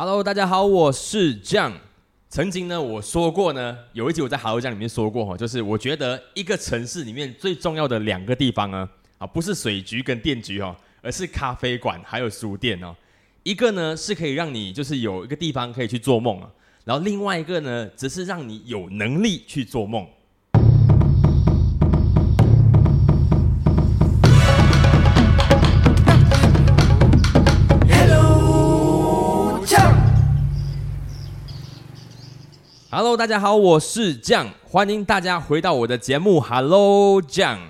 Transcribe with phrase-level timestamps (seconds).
[0.00, 1.72] Hello，大家好，我是 John。
[2.28, 8.88] 曾经呢，我说过呢，有一集我在 Hello 酱里面说过哈，就是我觉得一个城市里面最重要的两个地方呢，
[9.18, 12.94] 啊，不是水局跟电局哦，而是咖啡馆还有书店哦。
[13.42, 16.48] 一个呢是可以让你就是有一个地方可以去做梦啊，
[16.84, 20.06] 然后另外一个呢，只是让你有能力去做梦。
[32.90, 37.60] Hello，大家好，我是酱，欢迎大家回到我的节目 Hello 酱。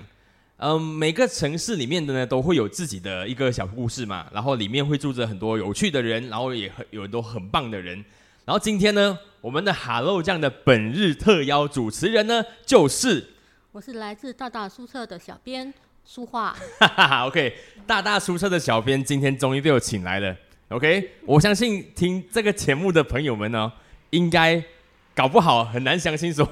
[0.55, 7.97] 嗯，每个城市里面的呢都会有自己的一个小故事嘛，然后里面会住着很多有趣的人，然后也很有很多很棒的人。
[8.45, 13.27] 然后今天呢，我们的 Hello 酱的本日特邀主持人呢就是
[13.73, 15.73] 我是来自大大书社的小编
[16.05, 16.55] 书画。
[16.79, 17.53] 哈 哈，OK，
[17.85, 20.33] 大大书社的小编今天终于被我请来了。
[20.69, 23.69] OK，我相信听这个节目的朋友们呢，
[24.11, 24.63] 应该。
[25.19, 26.47] 搞不好很难相信，说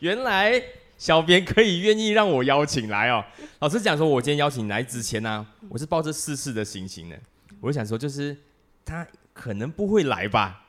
[0.00, 0.62] 原来
[0.98, 3.24] 小编可以愿意让我邀请来哦。
[3.60, 7.18] 老实讲，说我今天邀请来之前呢，我是抱着试试的心情的。
[7.62, 8.36] 我想说，就是
[8.84, 10.66] 他可能不会来吧。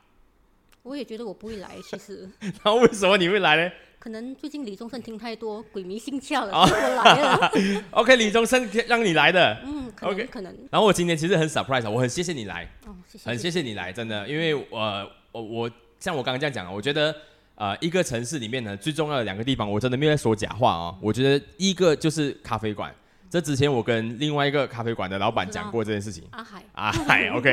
[0.84, 2.30] 我也觉得我不会来，其实。
[2.64, 3.70] 那为什么你会来呢？
[4.00, 7.52] 可能最近李宗盛听太多鬼迷心窍了， 我来了。
[7.92, 9.62] OK，李宗盛让你来的。
[9.66, 10.58] 嗯，OK，可能。
[10.72, 12.64] 然后我今天其实很 surprise，我很谢谢你来。
[12.88, 13.30] 哦，谢谢。
[13.30, 17.14] 很谢谢你来，真的，因为我我我像我刚刚这样讲，我觉得。
[17.62, 20.98] 呃，一个城市里面呢，最重要的两个地方，我真的没有在说假话啊。
[21.00, 22.92] 我觉得一个就是咖啡馆，
[23.30, 26.24] 这之前我跟另外一个咖啡馆的老板讲过这件事情。
[26.32, 27.52] 阿海，阿海， OK。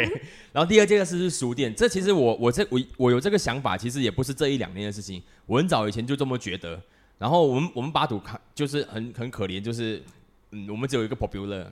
[0.51, 6.81] 然后第二件事是书店，这其实我我这我我有这个想法，其实也不是这一两年的事情，我很早以前就这么觉得。
[7.19, 10.03] 然后我们我们巴土看就是很很可怜，就是
[10.53, 11.67] 嗯，我们只有一个 popular。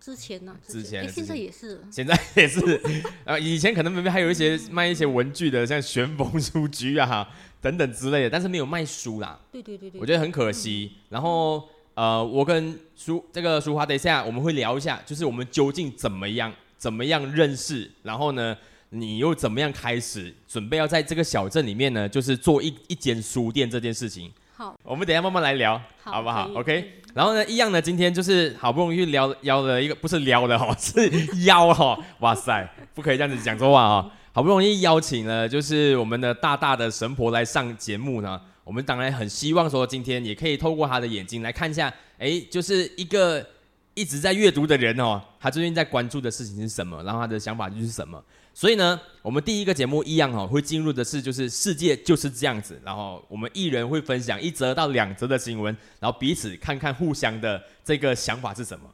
[0.00, 0.56] 之前呢？
[0.66, 1.80] 之前，现在也是。
[1.90, 2.80] 现在也是。
[3.24, 7.28] 啊，以前可能明明还有一些卖一些文具的，像旋风书局啊
[7.60, 9.38] 等等之类的，但是没有卖书啦。
[9.50, 10.00] 对对对对。
[10.00, 10.92] 我觉得很可惜。
[11.08, 18.56] 然后呃，我跟书这个书华等一下我们会聊一下，就是我们究竟怎么样怎么样认识，然后呢，
[18.90, 24.32] 你又怎么样开始准备要在这个小镇里面呢，就是做一一间书店这件事情。
[24.58, 27.00] 好，我们等下慢慢来聊，好不好？OK。
[27.14, 31.96] 然后呢，一样呢，今天就是好不容易撩邀了一个，不是撩的哈， 是邀哈。
[32.18, 34.10] 哇塞，不可以这样子讲说话啊！
[34.32, 38.40] 好不容易邀请了，就是我们的大大的神婆来上节目呢。
[38.64, 43.46] 我们当然很希望说，今天也可以透过他的眼睛来看一下，哎，就是一个
[43.94, 48.20] 一直在阅读的人哦，他最近在关注的事情是什么，然后他的想法就是什么。
[48.58, 58.86] 所以呢，我们第一个节目一样哈，会进入的是就是世界就是这样子，然后我们一人会分享一则到两则的新闻，然后彼此看看互相的这个想法是什么。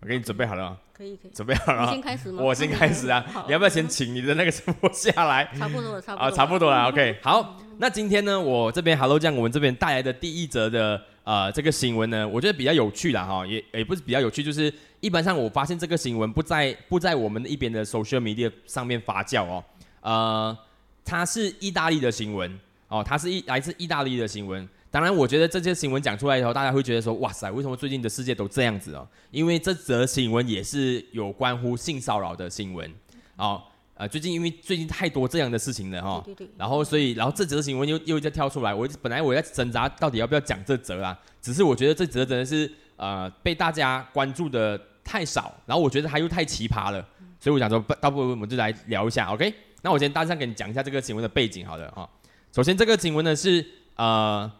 [0.00, 0.78] 我给你准备好了吗？
[0.92, 1.30] 可以可以。
[1.32, 1.92] 准备好了吗？
[1.92, 2.42] 先开始吗？
[2.42, 3.24] 我先开始啊！
[3.46, 5.48] 你要不要先请你的那个什么下来？
[5.56, 6.84] 差不多了，差不多啊，差不多了。
[6.90, 14.74] OK，好，那今天呢，我这边 Hello 酱，我们这边带来的第一则的呃这个新闻呢，我觉得比较有趣了哈，也也不是比较有趣，就是。
[15.04, 19.62] 一般上，我发现这个新闻不在不在我们的一边的 social media 上面发酵哦。
[20.00, 20.56] 呃，
[21.04, 24.66] 它是意大利的新闻哦，它是一来自意大利的新闻。
[24.90, 29.06] 当然，我觉得这些新闻讲出来以后，大家会觉得说，哇塞，为什么最近的世界都这样子哦？
[29.30, 32.90] 因为这则新闻也是有关乎性骚扰的新闻
[33.36, 33.62] 哦。
[33.96, 36.22] 呃，最近因为最近太多这样的事情了哈。
[36.24, 36.48] 对对。
[36.56, 44.80] 然后，所以，然后这则新闻又又再跳出来，我本来我在挣扎到底要不要讲这则啦，只是我觉得这则真的是呃被大家关注的。
[45.04, 47.06] 太少，然后我觉得他又太奇葩了，
[47.38, 49.52] 所以我想说，倒不如我们就来聊一下，OK？
[49.82, 52.08] 那我先大致给你讲一下这个新闻的背景，好的啊。
[52.54, 53.62] 首先，这个新闻呢是
[53.96, 54.50] 呃，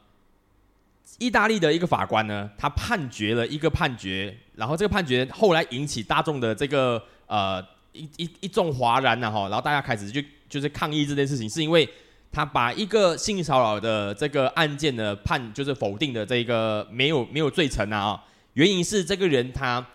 [1.18, 11.88] 意大利的一个法官呢，他判决了一个判决，然后这个判决后来引起大众的这个呃一一一众哗然呐哈，然后大家开始就就是抗议这件事情，是因为
[12.30, 18.22] 他把一个性骚扰的这个案件的判就是否定的这个没有没有罪成啊，
[18.52, 19.86] 原因是这个人他。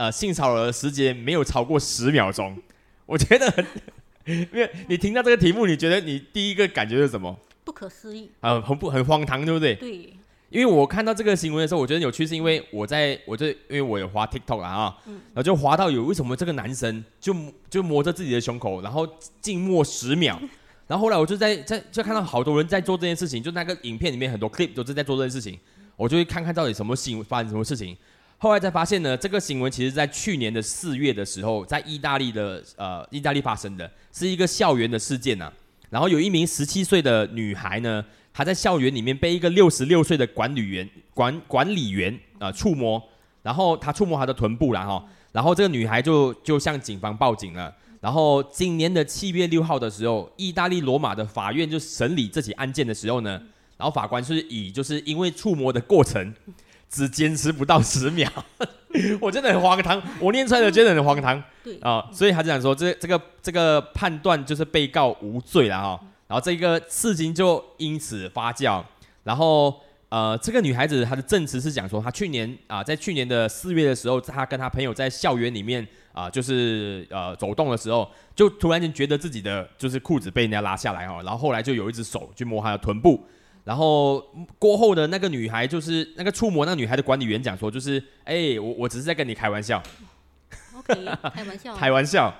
[0.00, 2.56] 呃，性骚扰的时间没有超过十秒钟，
[3.04, 3.66] 我觉得很，
[4.24, 7.38] 因为你听到这个题目，你觉得你第一个感觉是什么？
[7.64, 9.74] 不可思议啊，很不很荒唐，对不对？
[9.74, 10.14] 对。
[10.48, 17.36] 因为我看到这个新闻的时候，我觉得有趣，是因为我在我就因为我有滑 TikTok 啊，嗯，然后就滑到有为什么这个男生就
[17.68, 19.06] 就摸着自己的胸口，然后
[19.42, 20.40] 静默十秒，
[20.88, 25.60] 然后后来我就在在就看到好多人在做这件事情，就那个影片里面很多 clip 都是在做这件事情，
[25.94, 27.94] 我就会看看到底什么新发生什么事情。
[28.42, 35.52] 后来才发现呢，这个新闻其实在去年的四月的时候，在意大利的呃意大利发生的是一个校园的事件呐。
[35.90, 38.02] 然后有一名十七岁的女孩呢，
[38.32, 43.02] 她在校园里面被一个六十六岁的管理员管管理员啊触摸，
[43.42, 47.70] 然后他触摸她的臀部了哈，然后这个女孩就就向警方报警了。
[48.00, 53.32] 然后今年的七月六号的时候，意大利罗马的法院就审理这起案件的时候呢，
[53.76, 56.34] 然后法官是以就是因为触摸的过程
[56.90, 58.28] 只坚持不到十秒，
[59.20, 61.40] 我真的很荒唐，我念出来的真的很荒唐。
[61.62, 68.82] 对，啊、所以他就想说这这个这个判断就是被告无罪了哈、然后这个事情就因此发酵，
[69.22, 83.24] 然后呃，这个女孩子她的证词是讲说，她去年啊、在去年的四月的时候，她跟她朋友在校园里面啊、就是呃走动的时候，就突然间觉得自己的就是裤子被人家拉下来哈、然后后来就有一只手去摸她的臀部。
[83.64, 84.18] 然后
[84.58, 89.82] 过后的那个女孩，就是那个触摸那个女孩的管理员讲说，就是哎、我我只是在跟你开玩笑
[90.76, 90.94] ，OK，
[91.34, 92.34] 开玩笑，开玩笑。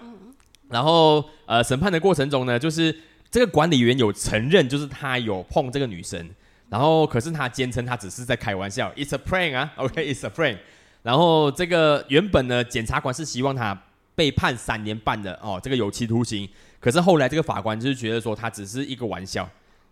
[0.68, 2.96] 然后呃，审判的过程中呢，就是
[3.30, 6.28] 这个管理员有承认，就是他有碰这个女生，
[6.68, 10.58] 然后可是他坚称他只是在开玩笑，it's a prank 啊， OK，it's a prank。
[11.02, 13.76] 然后这个原本呢，检察官是希望他
[14.14, 16.48] 被判三年半的哦，这个有期徒刑。
[16.78, 19.48] 可是后来这个法官就是觉得说，他只是一个玩笑，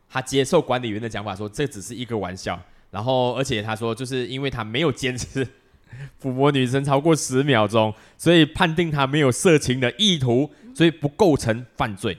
[0.09, 2.61] 他接受管理员的讲法说这只是一个玩笑。
[2.91, 5.47] 然后而且他说，就是因为他没有坚持
[6.23, 12.17] 抚摸女生超过十秒钟，所以判定他没有色情的意图，所以不构成犯罪。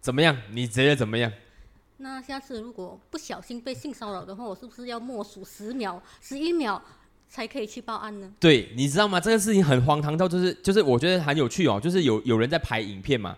[0.00, 0.36] 怎么样？
[0.52, 1.32] 你觉得怎么样？
[1.96, 6.80] 那下次如果不小心被性骚扰的话，我是不是要默数十秒、十一秒
[7.28, 8.30] 才可以去报案呢？
[8.38, 9.18] 对，你知道吗？
[9.18, 13.36] 这个事情很荒唐到，就是就是我觉得很有趣哦，就是有有人在拍影片嘛，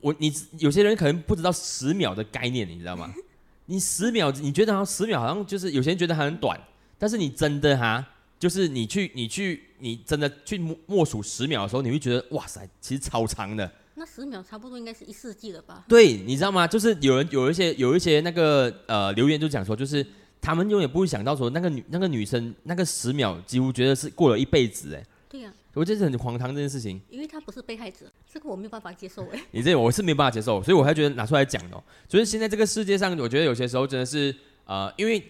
[0.00, 3.12] 我你有些人可能不知道十秒的概念，你知道吗？
[3.66, 6.58] 你十秒，你觉得好像十秒好像就是有些人觉得很短，
[6.98, 8.06] 但是你真的哈，
[8.38, 13.70] 就是你去你去你真的去默默数十秒的时候，你会觉得哇塞，其实超长的。
[13.96, 15.84] 那十秒差不多应该是一世纪了吧？
[15.88, 16.66] 对，你知道吗？
[16.66, 20.06] 就是有人有一些有一些那个呃留言就讲说，就是
[20.40, 25.06] 他们永远不会想到说那个女那个女生那个十秒几乎觉得是过了一辈子哎，對呀、
[25.76, 27.00] 我觉得是很荒唐这件事情。
[27.10, 29.40] 因为他不是被害者，这个我没有办法接受哎。
[29.52, 31.82] 你这我是没有办法接受，所以我才觉得拿出来讲哦。
[32.08, 34.34] 所以现在这个世界上，我觉得有些时候真的是
[34.64, 35.22] 呃，因为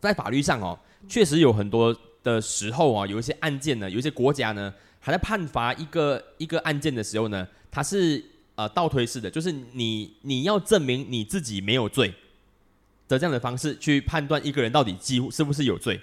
[0.00, 8.24] 在法律上哦，确实有很多的时候啊，有一些案件呢，有一些国家呢，还在判罚一个一个案件的时候呢，它是
[8.54, 12.14] 呃倒推式的，就是你你要证明你自己没有罪
[13.08, 16.00] 的这样的方式去判断一个人到底几乎是不是有罪，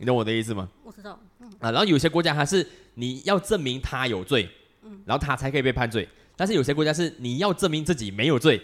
[0.00, 0.66] 你懂我的意思吗？
[0.82, 4.48] 我知道，嗯，啊，然后有些国家它是你要证明他有罪，
[4.82, 6.08] 嗯然后他才可以被判罪。
[6.34, 8.58] 但是有些国家是你要证明自己没有罪，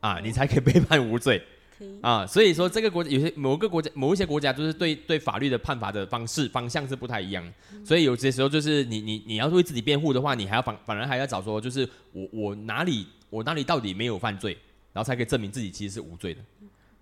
[0.00, 1.40] 啊，你才可以被判无罪
[1.78, 2.00] 可以。
[2.02, 2.26] 啊。
[2.26, 7.44] 所以说这个国家有些某个国家某一些国家就是对对法律的判罚的方式方向是不太一样。
[7.84, 14.58] 所以有些时候就是你你你要为自己辩护的话，你还要反反而还要找说就是我我哪里我哪里到底没有犯罪，
[14.92, 16.40] 然后才可以证明自己其实是无罪的。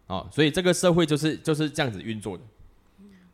[0.07, 2.45] 哦，所以这个社会就是就是这样子运作的。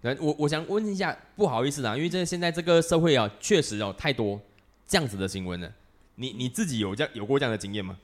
[0.06, 4.40] 那我我想问一下，不好意思啊，因为这现在这个社会啊，确实有太多
[4.86, 5.70] 这样子的新闻了。
[6.14, 7.98] 你你自己有这样有过这样的经验吗？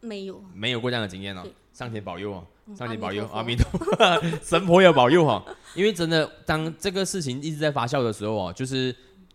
[0.00, 1.52] 没有，没有过这样的经验哦對。
[1.72, 5.42] 上天保佑哦，嗯上天保佑，阿阿彌陀佛， 神婆要保佑哦。
[5.74, 8.94] 因为真的，当这个事情一直在发酵的时候哦，就是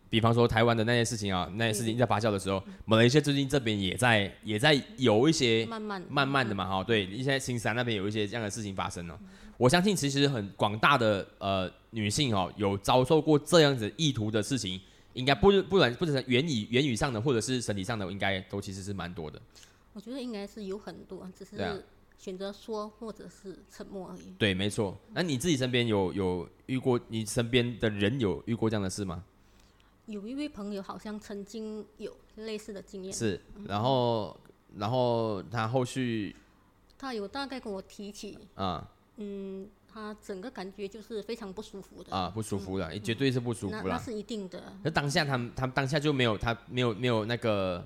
[0.09, 9.17] 比方说台湾的那些事情啊，那些事情在发酵的时候，馬來西亞最近这边也在也在有一些慢慢慢慢的嘛，哈，对，一些新山那边有一些这样的事情发生哦。
[9.57, 14.79] 我相信其实很广大的呃女性哦，有遭受过这样子意图的事情，
[15.13, 19.41] 应该不不然不只是言语言语上的，或者是身体上的，应该都其实是蛮多的。
[19.93, 21.85] 我觉得应该是有很多，只是
[22.17, 24.33] 选择说或者是沉默而已。
[24.37, 24.97] 对，没错。
[25.13, 29.23] 那你自己身边有有遇过，你身边的人有遇过这样的事吗？
[30.05, 34.37] 有一位朋友好像曾经有类似的经验，是，然后
[34.75, 36.35] 然后他后续
[36.97, 42.15] 他有大概跟我提起，啊嗯，他整个感觉就是非常不舒服的。
[42.15, 43.83] 啊不舒服了，絕對是不舒服的。
[43.83, 44.73] 那那是一定的。
[44.83, 47.85] 那当下他们他們當下就没有他没有没有那个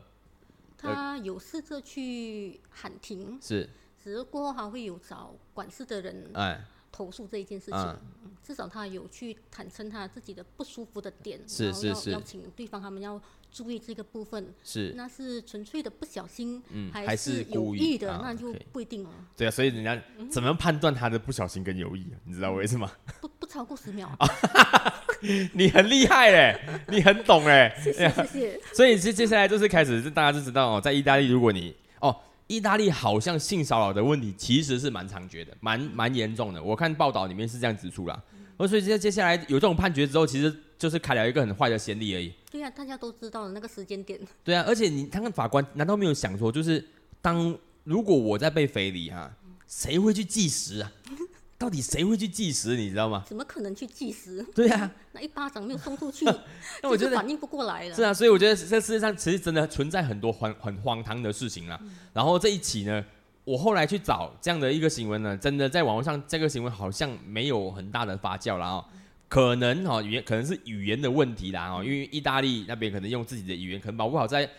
[0.78, 3.70] 他有试着去喊停，是
[4.04, 7.80] 只是过后他会有找管事的人哎投诉这一件事情。
[7.80, 14.54] 嗯嗯至少他有去坦诚他自己的不舒服的点，是是是邀请对方他们要注意这个部分。
[14.64, 19.10] 是，那是纯粹的不小心，嗯還還是是有故意意的，啊那就不一定了。
[19.36, 20.00] 对啊，所以人家
[20.30, 22.16] 怎么判断他的不小心跟有意啊？
[22.26, 22.92] 你知道為什麼？
[23.22, 24.10] 不不超过十秒。
[25.54, 27.76] 你很厉害嘞，你很懂哎。
[27.84, 28.60] 谢谢谢谢。
[28.74, 36.62] 所以接接下来就是开始，大家就知道哦，在意大利，如果你哦，意大利好像性骚扰的问题其实是蛮猖獗的，蛮蛮严重的。
[36.62, 38.22] 我看报道里面是这样指出啦。
[38.58, 42.34] 哦，所以接接下来有这种判决之后，其实就是开了一个很坏的先例而已。
[42.52, 44.20] 对呀、大家都知道了那个时间点。
[44.44, 46.84] 对啊，而且你他跟法官难道没有想说，就是
[47.22, 49.32] 当如果我在被非礼哈，
[49.68, 50.92] 谁会去计时啊？
[51.60, 52.76] 到底谁会去计时？
[52.78, 53.24] 你知道吗？
[53.28, 54.46] 怎么可能去计时？
[54.54, 56.24] 对呀、 那一巴掌没有送出去，
[56.84, 57.96] 那我觉得就反应不过来了。
[57.96, 61.80] 是啊，所以我觉得这世界上其实真的存在很多荒很荒唐的事情啦。
[62.14, 63.04] 然后这一起呢，
[63.48, 68.84] 我后来去找这样的一个新闻呢，真的在网络上这个新闻好像没有很大的发酵了哦。
[69.30, 74.50] 可能哈语言可能是语言的问题啦哦，因为意大利那边可能用自己的语言，可能保护好在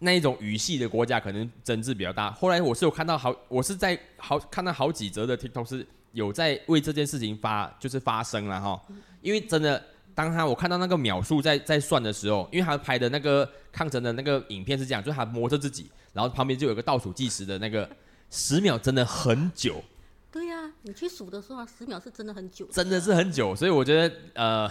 [0.00, 2.30] 那一种语系的国家可能争执比较大。
[2.32, 8.78] 后来我是有看到好，我是在好看到好几则的 TikTok 是有在为这件事情发就是发声了哈，
[9.22, 9.82] 因为真的
[10.14, 17.88] 当他我看到那个秒数在在算的时候，因为他拍的那个抗争的那个影片是这样，就是他摸着自己，然后旁边就有一个倒数计时的那个
[18.30, 19.82] 十秒，真的很久，
[20.30, 24.70] 对呀、你去数的时候啊，十秒是真的很久，真的是很久，所以我觉得呃，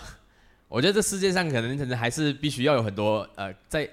[0.68, 3.90] 我觉得这世界上可能可能还是必须要有很多呃在。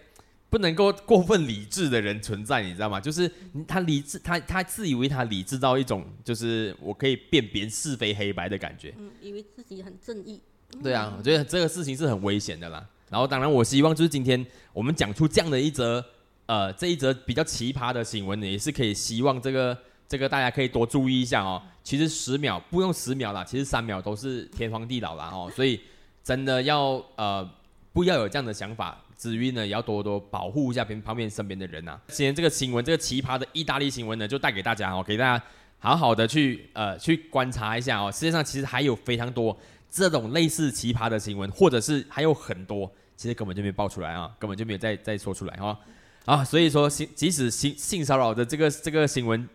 [0.51, 3.01] 不能够过分理智的人存在，你知道吗？
[3.01, 3.27] 就是
[3.67, 8.93] 他理智，他他自以为他理智到一种，就是我可以辨别是非黑白的感觉。
[8.99, 10.43] 嗯，以为自己很正义。
[10.83, 12.87] 对啊，我觉得这个事情是很危险的啦。
[13.09, 16.05] 然后，当然，我希望就是今天我们讲出这样的一则，
[16.53, 19.75] 呃，这一则比较奇葩的新闻呢，也是可以希望这个
[20.07, 21.63] 这个大家可以多注意一下哦。
[21.83, 25.51] 其实十秒不用十秒啦，其实三秒都是天荒地老啦哦。
[25.57, 25.81] 所以
[26.23, 27.51] 真的要呃
[27.95, 35.43] 不要有这样的想法，之余呢，也要多多保护一下边旁边身边的人呐、今天这个新闻，这个奇葩的意大利新闻呢，就带给大家哦，给大家
[35.79, 38.13] 好好的去呃去观察一下哦。
[38.13, 39.59] 世界上其实还有非常多
[39.91, 45.79] 这种类似奇葩的新闻，或者是还有很多，其实根本就没爆出来啊，根本就没有再再说出来哈
[46.25, 46.45] 啊。
[46.45, 49.49] 所以说，性即使性性骚扰的这个这个新闻，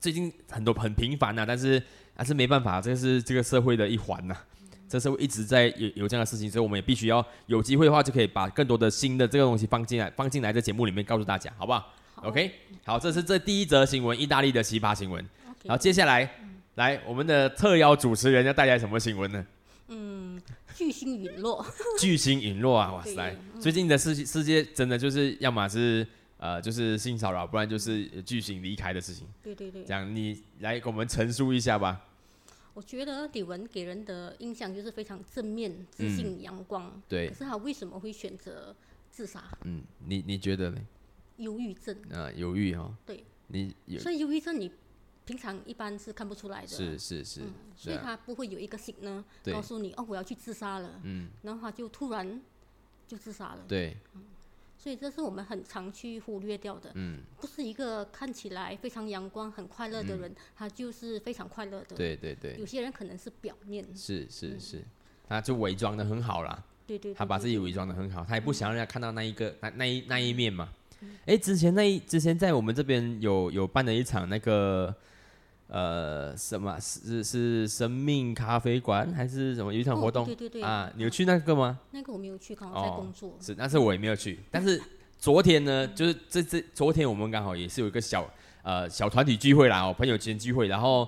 [0.00, 1.82] 最近很多很频繁呐、但是
[2.14, 4.36] 还是没办法，这是这个社会的一环呐、
[4.88, 11.80] 这社会一直在有有这样的事情，所以我们也必须要有机会的话，就可以把更多的新的这个东西放进来，放进来在节目里面告诉大家，好不好
[12.14, 12.50] 好 OK，
[12.84, 15.24] 好，这是这第一则新闻，意大利的奇葩新闻。
[15.68, 16.30] 后接下来，
[16.76, 19.46] 来我们的特邀主持人要带来什么新闻呢？
[19.88, 20.40] 嗯，
[20.78, 21.66] 巨星陨落，
[21.98, 22.92] 巨星陨落啊！
[22.92, 26.06] 哇塞对，最近的世世界真的就是要么是
[26.36, 29.26] 呃就是性骚扰，不然就是巨星离开的事情。
[29.42, 32.04] 对对对这，样你来给我们陈述一下吧。
[32.74, 37.02] 我觉得李玟给人的印象就是非常正面、自信、阳光。
[37.08, 38.72] 对可，是他为什么会选择
[39.10, 39.42] 自杀？
[39.64, 40.78] 嗯，你你觉得呢？
[41.38, 41.96] 忧郁症。
[42.12, 42.94] 啊，忧郁哈。
[43.04, 43.24] 对。
[43.48, 44.70] 你有所以忧郁症你
[45.28, 46.68] 平常一般是看不出来的。
[46.68, 47.42] 是是是，
[47.76, 52.40] 所以他不会有一个信呢，对告诉你哦，我要去自杀了，嗯，然后他就突然
[53.06, 53.58] 就自杀了。
[53.68, 53.94] 对，
[54.78, 56.92] 所以这是我们很常去忽略掉的。
[56.94, 63.84] 嗯，不是一个看起来非常阳光、很快乐的人，他就是非常快乐的。，对对对，有些人可能是表面。
[63.94, 64.82] 是是是，
[65.28, 66.64] 他就伪装的很好啦。
[66.86, 70.72] 对对对对他把自己伪装的很好，他也不想让人家看到那一个那那一那一面嘛。
[71.26, 74.92] 哎、之前那一之前在我们这边有有办了一场那个
[75.68, 80.90] 呃什么是是生命咖啡馆还是什么有一场活动、哦、对对对啊？
[80.96, 81.78] 你有去那个吗？
[81.90, 83.36] 那个我没有去，刚好在哦工作。
[83.40, 84.38] 是，但是我也没有去。
[84.50, 84.80] 但是
[85.18, 88.28] 昨天呢，就是这这昨天我们刚好也是有一个小
[88.62, 91.06] 呃小团体聚会啦，哦，朋友间聚会，然后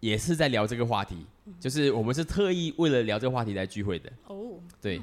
[0.00, 1.24] 也是在聊这个话题，
[1.60, 4.10] 就是我们是特意为了聊这个话题来聚会的。
[4.26, 5.00] 哦，对，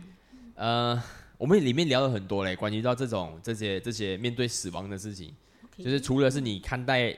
[0.56, 1.02] 呃，
[1.38, 5.34] 我们里面聊了很多嘞，关于到这种这些这些面对死亡的事情，
[5.78, 7.16] 就是除了是你看待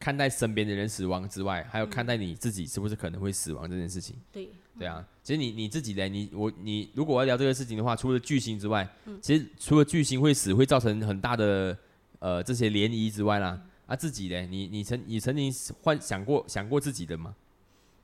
[0.00, 4.16] 看待身边的人死亡之外，还有看待你自己是不是可能会死亡这件事情。
[4.32, 8.88] 对，对啊，其实你你自己的你我你如果要聊这个事情的话，除了巨星之外，
[9.20, 11.76] 其实除了巨星会死会造成很大的
[12.18, 15.52] 呃这些涟漪之外啦，啊自己的你你曾你曾经
[15.82, 17.36] 幻想过想过自己的吗？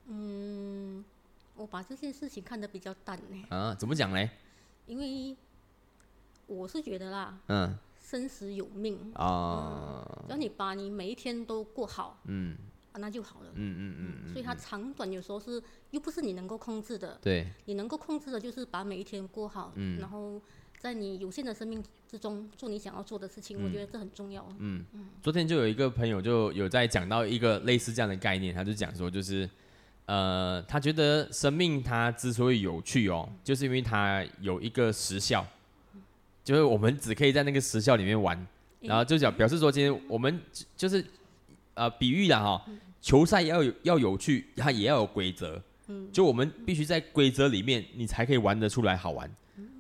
[0.08, 1.04] 嗯
[1.56, 4.28] 我把这件事情看得比较淡呢，啊，怎么讲嘞？
[4.86, 5.34] 因为
[6.46, 7.76] 我是觉得啦，嗯
[8.08, 12.56] 生死有命，啊，只要你把你每一天都过好，嗯。
[12.92, 13.50] 啊，那就好了。
[13.54, 19.98] 嗯嗯嗯嗯，所以它长短有时候是又不是你能够控制的，对，你能够控制的就是把每一天过好，嗯。
[19.98, 20.40] 然后
[20.78, 24.48] 在你有限的生命之中做你想要做的事情，我觉得这很重要。
[24.58, 24.82] 嗯，
[25.20, 29.46] 昨天就有一个朋友就有在讲到一个类似这样的概念，他就讲说，就是
[30.06, 35.46] 呃，他觉得生命它之所以有趣哦，就是因为它有一个时效，
[36.46, 38.46] 就是我们只可以在那个时效里面玩，
[38.80, 40.40] 然后就讲表示说，今天我们
[40.76, 41.04] 就是
[41.74, 42.64] 呃比喻了哈，
[43.00, 45.60] 球赛要有要有趣，它也要有规则，
[46.12, 49.28] 就我们必须在规则里面，你才可以玩得出来好玩。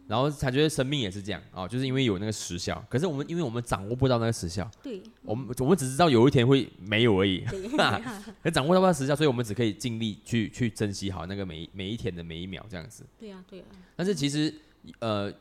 [0.08, 5.02] 然后才觉得生命也是这样啊，就是因为有那个时效，可是我们因为我们掌握不到那个时效，对。
[5.22, 7.68] 我们我们只知道有一天会没有而已，对，
[8.42, 13.04] 可掌握到那个时效，所以我们只可以尽力去去珍惜好那个每每一天的每一秒这样子。
[13.18, 13.64] 对呀对呀，
[13.96, 14.54] 但是其实
[15.00, 15.32] 呃，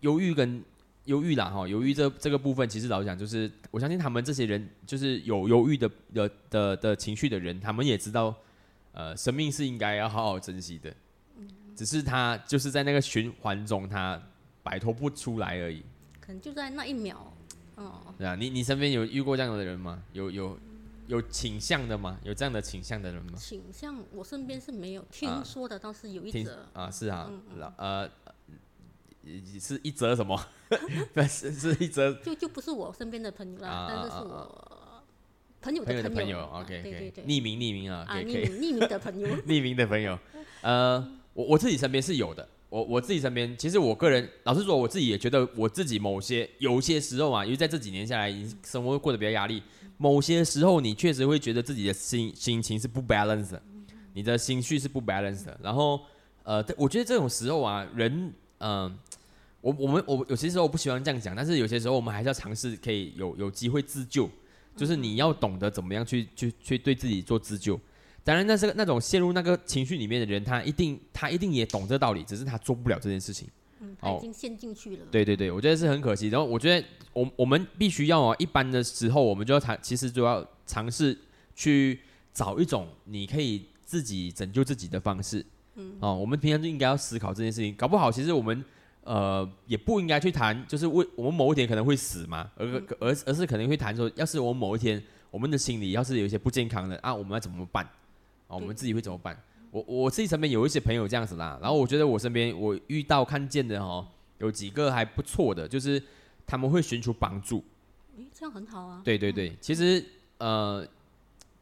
[0.00, 0.62] 忧郁跟
[1.06, 8.34] 忧郁啦哈，忧郁这这个部分，其实老实讲就是，我相信他们这些人就是有忧郁的的的的情绪的人，他们也知道，
[8.92, 10.94] 呃，生命是应该要好好珍惜的，
[11.74, 14.20] 只是他就是在那个循环中，他
[14.62, 15.82] 摆脱不出来而已。
[16.20, 17.32] 可能就在那一秒，
[17.76, 20.02] 哦，对啊，你你身边有遇过这样的人吗？
[20.12, 20.58] 有有
[21.06, 22.18] 有倾向的吗？
[22.22, 23.32] 有这样的倾向的人吗？
[23.36, 28.10] 倾向我身边是没有，听说的倒是有一听则，啊，是啊嗯，然呃，呃
[29.60, 30.38] 是一则什么？
[31.12, 35.02] 不是是一则就就不是我身边的朋友啊啦，但是啊是我
[35.60, 38.44] 朋友朋友的朋朋友啊，OK 对对对，匿名匿名啊，啊，可以可以。
[38.46, 40.18] 匿名匿名的朋友， 匿名的朋友，
[40.62, 42.48] 呃，我我自己身边是有的。
[42.70, 48.32] 我我自己身边，其实我个人老实说，我自己也觉得我自己某些有些时候啊，因为在这几年下来，
[48.64, 49.60] 生活过得比较压力，
[49.96, 53.60] 某些时候你确实会觉得自己的心心情是不 balance 的，
[54.14, 55.58] 你的心绪是不 balance 的。
[55.60, 56.00] 然后，
[56.44, 58.96] 呃，我觉得这种时候啊，人，嗯、
[59.60, 64.28] 我我们我有些时候我不喜欢这样讲，但是有些时候我们还是要尝试，可以有有机会自救，
[64.76, 67.78] 就是你要懂得怎么样去去去对自己做自救。
[68.22, 73.48] 当然，那是那种陷入那个情绪里面的人，他一定他一定也懂这道理，只是他做不了这件事情。
[73.80, 76.28] 嗯，他哦已经陷进去了，对对对，我觉得是很可惜。
[76.28, 81.16] 然后我觉得我我们必须要哦，一般的时候我们就要尝，其实就要尝试
[81.54, 81.98] 去
[82.34, 85.44] 找一种你可以自己拯救自己的方式。
[85.76, 87.74] 嗯，哦，我们平常就应该要思考这件事情。
[87.74, 88.62] 搞不好其实我们
[89.10, 92.64] 呃也不应该去谈，就是为我们某一天可能会死嘛，而
[93.00, 95.02] 而而是可能会谈说，要是我某一天
[95.32, 97.84] 我们的心理要是有一些不健康的啊，我们要怎么办？
[98.46, 99.36] 啊，我们自己会怎么办？
[99.72, 104.06] 我我自己身边有一些朋友这样子啦，然后我觉得我身边我遇到看见的哦，
[104.38, 106.00] 有几个还不错的，就是
[106.46, 107.64] 他们会寻求帮助。
[108.16, 110.04] 诶，这样很好啊，对对对，其实
[110.38, 110.86] 呃，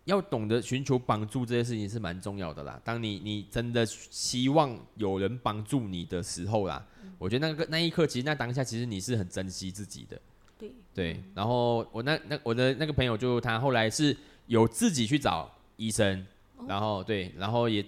[0.09, 2.81] 要懂得寻求帮助这件事情是蛮重要的啦。
[2.83, 6.83] 当你你真的希望有人帮助你的时候啦，
[7.19, 10.19] 我觉得那个那一刻，其实那当下，其实你是很珍惜自己的。
[10.59, 16.27] 对，对，然后我那那我的那个朋友就他后来是有自己去找医生，
[16.67, 17.81] 然后对，然后也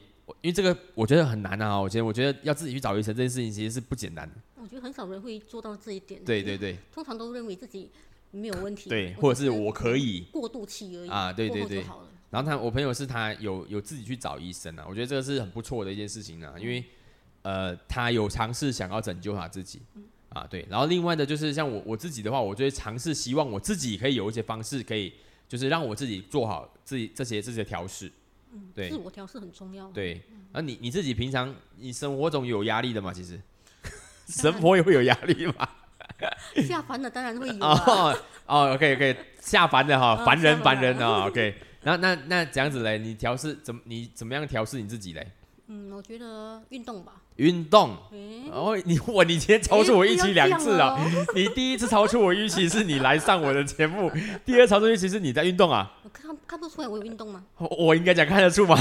[0.42, 4.34] 因为这个我觉得很难啊，我觉得我觉得要自己去找医生这件事情其实是不简单的。
[4.56, 7.90] 我觉得很少人会做到这一点，对对对通常都认为自己
[8.30, 11.84] 没有问题，对，或者是我可以过渡期而已啊，对过对对。
[12.30, 16.84] 然后他我朋友是他有有自己去找医生啊，我觉得这个是很不错的一件事情啊，因为
[17.42, 19.82] 呃他有尝试想要拯救他自己
[20.28, 20.64] 啊，对。
[20.70, 25.12] 然后另外的就是像我我自己的话，我就会尝试希望我自己可以有一些方式可以
[25.48, 28.10] 就是让我自己做好自己这些这些调试。
[28.74, 29.88] 对自我调试很重要。
[29.90, 30.20] 对，
[30.52, 33.12] 那你你自己平常你生活中有压力的吗？
[33.12, 33.40] 其实
[34.26, 35.68] 生活也会有压力吗？
[36.66, 37.82] 下凡的当然会有啊。
[37.86, 41.54] 哦哦，OK OK，下凡的哈，啊凡人凡凡人啊，OK。
[41.82, 45.26] 那那那这样子嘞，你调试怎么你怎么样调试你自己嘞？
[45.68, 47.12] 嗯，我觉得运动吧。
[47.36, 47.96] 运动。
[48.10, 50.98] 诶，哦，你我你今天超出我预期两次啊！
[51.34, 54.10] 你第一次超出我预期是你来上我的节目，
[54.44, 55.90] 第二超出预期是你在运动啊！
[56.02, 57.44] 我看看不出来我有运动吗？
[57.56, 58.76] 我我应该讲看得出吗？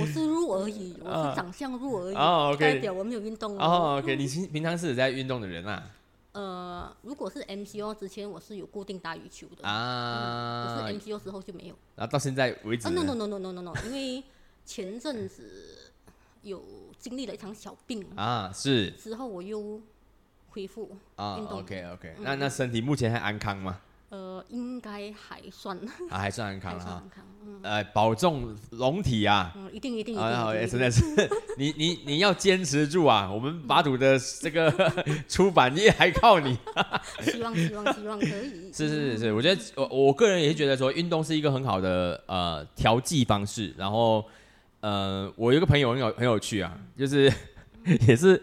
[0.00, 1.30] 我是弱而已，我啊。
[1.30, 2.60] 是长相弱而已，哦，OK。
[2.74, 5.90] 代表我没有运动哦，OK，你平平常是有在运动的人啊？
[6.32, 11.74] 呃，如果是 MCO 之前，我是有固定打羽球的，可啊，是 MCO 之后就没有。
[11.94, 14.22] 然后到现在为止啊，no 呢？no no no no no no，因为
[14.64, 15.92] 前阵子
[16.42, 16.62] 有
[16.98, 18.90] 经历了一场小病，啊是。
[18.90, 19.80] 之后我又
[20.50, 23.80] 恢复，啊运动，OK OK，那那身体目前还安康吗？
[24.08, 25.76] 呃，应该还算
[26.08, 27.02] 啊，还算安康了
[27.62, 29.52] 呃，保重龙体啊！
[29.56, 31.02] 嗯，一定一定一定啊，好，一定，真的是，
[31.58, 33.30] 你你你要坚持住啊！
[33.32, 34.72] 我们把赌的这个
[35.28, 36.56] 出版业还靠你。
[37.22, 43.74] 希望希望希望可以，是是是是，我觉得我我个人也是觉得说，运动是一个很好的呃调剂方式。
[43.76, 44.24] 然后
[44.80, 47.32] 呃，我有一个朋友很有很有趣啊，就是
[48.06, 48.40] 也是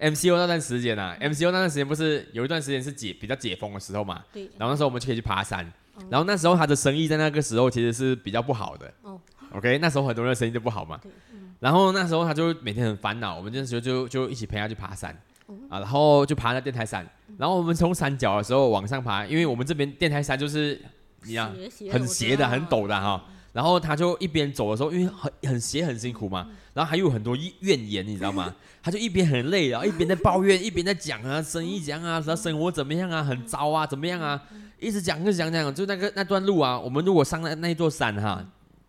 [0.00, 5.70] MCO 那段时间啊，MCO 那段时间不是有一段时间是解比较解封的时候嘛，对，然后那时候我们就可以去爬山，
[6.08, 8.92] 然后那时候他的生意在那个时候其实是比较不好的。
[9.02, 9.20] 哦。
[9.52, 11.10] OK，那时候很多人的生意都不好嘛对，
[11.58, 15.14] 然后那时候他就每天很烦恼，我们那时候就就一起陪他去爬山
[15.46, 15.54] 哦。
[15.68, 17.04] 啊，然后就爬那电台山，
[17.36, 20.80] 然后我们从山脚的时候往上爬，因为我们这边电台山就是
[21.24, 23.24] 你啊斜斜很斜的、很陡的哈。
[23.52, 28.54] 然后他就一边走的时候，因为很很斜很辛苦嘛，然后还有很多怨言，你知道吗？
[28.82, 34.40] 他就一边很累，然后一边在抱怨，一边在讲啊，生意怎样啊，然后生活怎么样啊，很糟啊，怎么样啊，
[34.78, 38.42] 一直讲一直讲讲，就那个那段路啊，我们如果上那那一座山哈，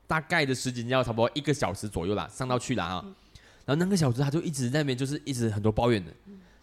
[0.07, 3.03] 大概的时间要差不多一个小时左右啦，上到去了哈。
[3.65, 6.11] 然后那个小时他就一直在那边就是一直很多抱怨的，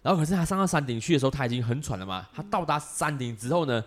[0.02, 2.26] 然后可是他上到山顶去的时候，他已经很喘了嘛。
[2.34, 3.84] 他到达山顶之后呢，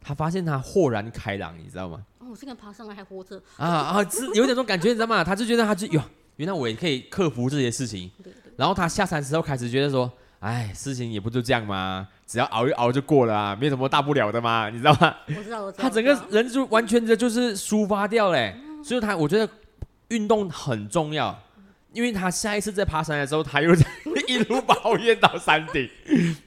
[0.00, 2.04] 他发现他豁然开朗，你知道吗？
[2.34, 5.22] 哦，我现在爬上来还活着，啊啊，是有点这种感觉，你知道吗？
[5.22, 6.02] 他就觉得他就哟，
[6.36, 8.10] 原来我也可以克服这些事情。
[8.22, 12.08] 对对，然后他下山之后开始觉得说，哎，事情也不就这样嘛？
[12.26, 15.14] 只要熬一熬就过了啊，没什么大不了的嘛，你知道吗？
[15.28, 19.48] 我知道我知道，他整个人就完全的就是抒发掉嘞，所以他我觉得
[20.08, 21.40] 运动很重要，
[21.92, 23.86] 因为他下一次在爬山的时候，他又在
[24.26, 25.88] 一路抱怨到山顶，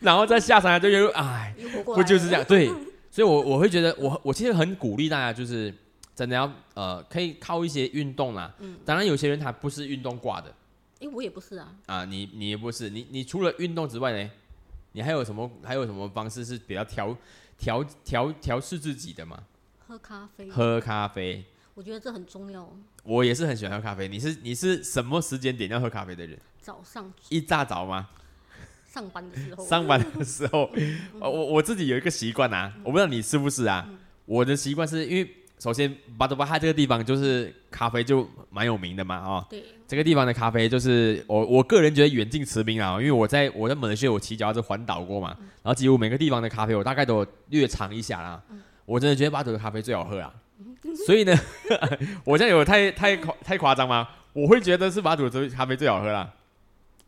[0.02, 2.44] 然后再下山来就又哎，不就是这样？
[2.44, 2.70] 对，
[3.18, 5.74] 所以我我会觉得我我其实很鼓励大家，就是
[6.14, 8.54] 真的要呃可以靠一些运动啦。
[8.60, 10.54] 嗯，当然有些人他不是运动挂的。
[11.00, 11.74] 哎，我也不是啊。
[11.88, 14.30] 啊，你你也不是，你你除了运动之外呢，
[14.92, 17.18] 你还有什么还有什么方式是比较调
[17.58, 19.42] 调调调试自己的吗？
[19.88, 20.48] 喝咖啡。
[20.52, 21.44] 喝咖啡。
[21.74, 22.72] 我觉得这很重要。
[23.02, 24.08] 我也是很喜欢喝咖啡。
[24.08, 26.40] 你是你是什么时间点要喝咖啡的人？
[26.62, 27.12] 早上。
[27.30, 28.10] 一大早吗？
[28.88, 29.66] 上班的时候。
[29.66, 30.70] 上班的时候，
[31.20, 33.88] 我我自己有一个习惯啊，我不知道你是不是啊？
[34.26, 35.30] 我的习惯是因为。
[35.60, 48.40] 首先，巴多巴哈这个地方就是咖啡就蛮有名的嘛，哦，对，这个地方的咖啡就是我我个人觉得远近驰名啊，因为我在我在马来西亚我骑脚踏车环岛过嘛，然后几乎每个地方的咖啡我大概都略尝一下啦，
[48.86, 50.32] 我真的觉得巴多的咖啡最好喝啊，
[51.08, 51.36] 所以呢，
[52.24, 54.08] 我这样有太太夸太夸张吗？
[54.34, 56.32] 我会觉得是巴多的咖啡最好喝啦。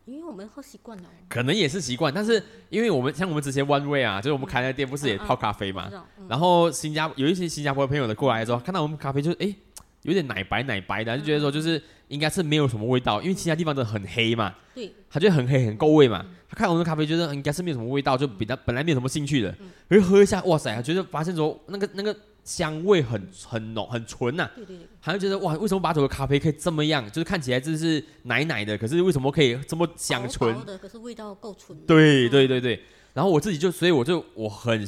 [0.10, 5.88] 因为我们喝习惯了，可能也是习惯，但是因为我们像我们之前 One Way 啊，就是我们开那店不是也泡咖啡嘛，
[6.28, 9.56] 然后新加有一些新加坡的朋友的过来的时候，看到我们咖啡就哎
[10.02, 19.56] 有点奶白奶白的，就觉得说就是应该是没有什么味道，因为其他地方都很黑嘛，对，他觉得很黑很够味嘛，他看我们的咖啡觉得应该是没有什么味道，就比他本来没有什么兴趣的，
[19.88, 22.16] 可是喝一下哇塞，他觉得发现说那个那个。
[22.50, 27.06] 香味很很浓很纯呐，对对对，好像觉得哇，为什么把酒的咖啡可以这么样？
[27.12, 30.66] 就是看起来就是奶奶的，可是为什么可以这么香醇？
[30.66, 31.80] 的，可是味道够纯。
[31.86, 32.84] 对对对对，
[33.14, 34.84] 然后我自己就，所以我就我很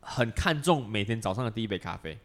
[0.00, 2.18] 很看重每天早上的第一杯咖啡。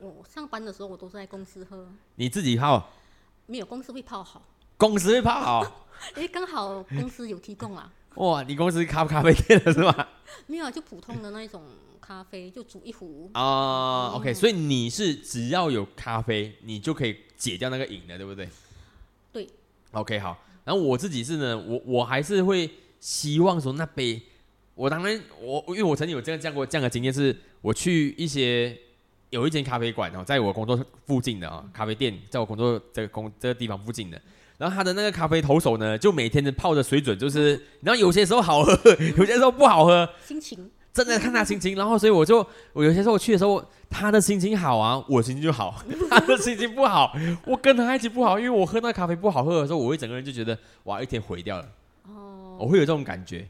[0.00, 1.86] 我我上班的时候我都是在公司喝。
[2.14, 2.90] 你自己泡？
[3.44, 4.42] 没有，公司会泡好。
[4.78, 5.86] 公司会泡好？
[6.16, 7.92] 哎，刚好公司有提供啊。
[8.14, 10.08] 哇，你公司咖咖啡店的是吧？
[10.46, 11.62] 没有，就普通的那一种。
[12.06, 18.48] 咖啡就煮一壶啊，OK，所以你是只要有咖啡，你就可以解掉那个瘾的，对不对？
[19.32, 19.48] 对
[19.90, 20.38] ，OK，好。
[20.64, 24.22] 然后我自己是呢，我我还是会希望说那杯，
[24.76, 28.78] 我当然我因为我曾经有这样这样过这样的经验，是我去一些
[29.30, 34.22] 有一间咖啡馆哦，在我工作附近的啊咖啡店，在我工作这个工这个地方附近的，
[34.58, 38.72] 然后他的那个咖啡投手呢，就每天的泡的水准就是，然后有些时候好喝，
[39.18, 40.70] 有些时候不好喝，心情。
[41.04, 42.38] 真的看他心情，然后所以我就
[42.72, 45.74] 我有些时候我去的时候，他的心情好啊，我心情就好；
[46.08, 51.68] 他的心情不好，我跟他一起不好，因为我喝那咖啡不好喝的时候，我会整个人就觉得哇，一天毁掉了。
[52.08, 53.46] 哦，我会有这种感觉。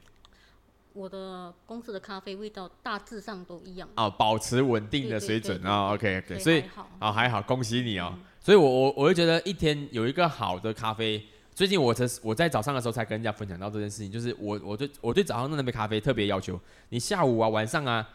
[0.92, 3.88] 我的公司的咖啡味道大致上都一样。
[3.94, 6.64] 哦，保持稳定的水准啊，OK OK，所以
[6.98, 8.12] 啊还好，恭喜你哦。
[8.40, 11.24] 所以我我我会觉得一天有一个好的咖啡。
[11.56, 18.06] 最近我才我在早上的时候才跟人家分享到这件事情，就是我我对我对早上那杯咖啡特别要求，你下午啊晚上啊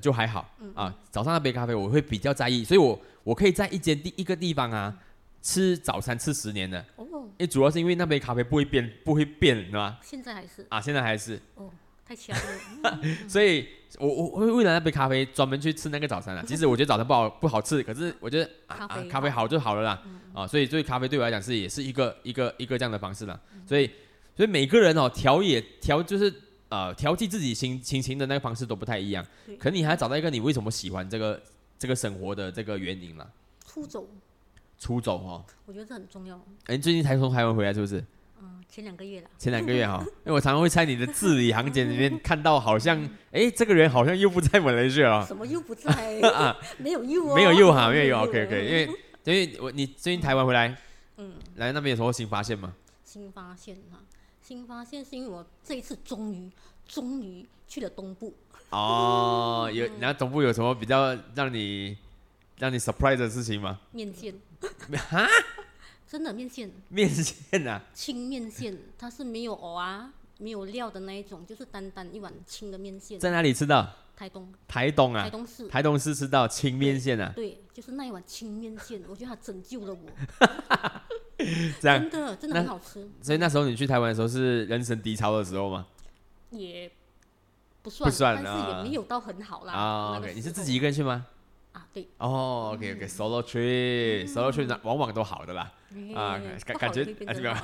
[0.00, 4.96] 就还好啊，早上那杯咖啡我会比较在意，所以我我可以在一间第一个地方啊
[5.42, 9.98] 吃早餐吃十年的，哦，因为主要是因为那杯咖啡不会变不会变，是吧？
[10.00, 11.68] 现在还是啊，现在还是哦。
[12.06, 12.36] 太强
[12.82, 13.66] 了， 所以
[13.98, 16.42] 我我会为了那杯咖啡专门去吃那个早餐啊。
[16.46, 20.02] 即使我觉得早餐不好不好吃，可是我觉得啊咖啡好就好了啦。
[20.32, 23.38] 啊，所以所以咖啡对我来讲是也是一个一个一个这样的方式啦。
[23.66, 23.90] 所以
[24.36, 26.32] 所以每个人哦调也调就是
[26.68, 29.26] 呃调剂自己心心情的那个方式都不太一样。
[29.58, 31.42] 可你还找到一个你为什么喜欢这个
[31.76, 33.28] 这个生活的这个原因了。
[33.66, 34.08] 出走。
[34.78, 35.44] 出走哦。
[35.64, 36.40] 我觉得这很重要。
[36.66, 38.04] 哎，最近才从台湾回来是不是？
[38.68, 45.90] 前两个月了，前两个月哈， 因为我常常会在你的字里行间里面看到，好像哎，这个人好像又不在马来西亚什么又不在
[46.30, 46.56] 啊？
[46.78, 48.86] 没有又哦，没有又哈， 没有又 OK OK，因为
[49.24, 50.76] 因为我你最近台湾回来，
[51.16, 52.74] 嗯，来那边有什么新发现吗？
[53.04, 53.98] 新发现哈，
[54.42, 56.50] 新发现是因为我这一次终于
[56.86, 58.34] 终于去了东部。
[58.70, 61.96] 哦，有，然后东部有什么比较让你
[62.58, 63.78] 让你 surprise 的事情吗？
[63.92, 64.34] 面线。
[65.08, 65.26] 哈？
[66.08, 73.18] 真的面线，面线啊，清面线，它是没有藕啊，没有料的那一种，就是单单一碗清的面线。
[73.18, 73.88] 在哪里吃到？
[74.16, 74.50] 台东。
[74.66, 75.24] 台东啊。
[75.24, 75.68] 台东市。
[75.68, 77.32] 台东市吃到清面线啊。
[77.34, 80.00] 对，就是那一碗清面线，我觉得它拯救了我。
[81.80, 82.00] 这样。
[82.00, 83.08] 真的，真的很好吃。
[83.20, 85.86] 所以那时候你去台湾的时候是人生低潮的时候吗？
[86.50, 86.90] 也
[87.82, 89.72] 不算，不算，但是也没有到很好啦。
[89.74, 91.26] 啊，OK，你是自己一个人去吗？
[91.76, 92.08] 啊，对。
[92.16, 95.70] 哦，OK，OK，Solo trip，Solo trip 往往都好的啦。
[96.14, 97.04] 啊，感感觉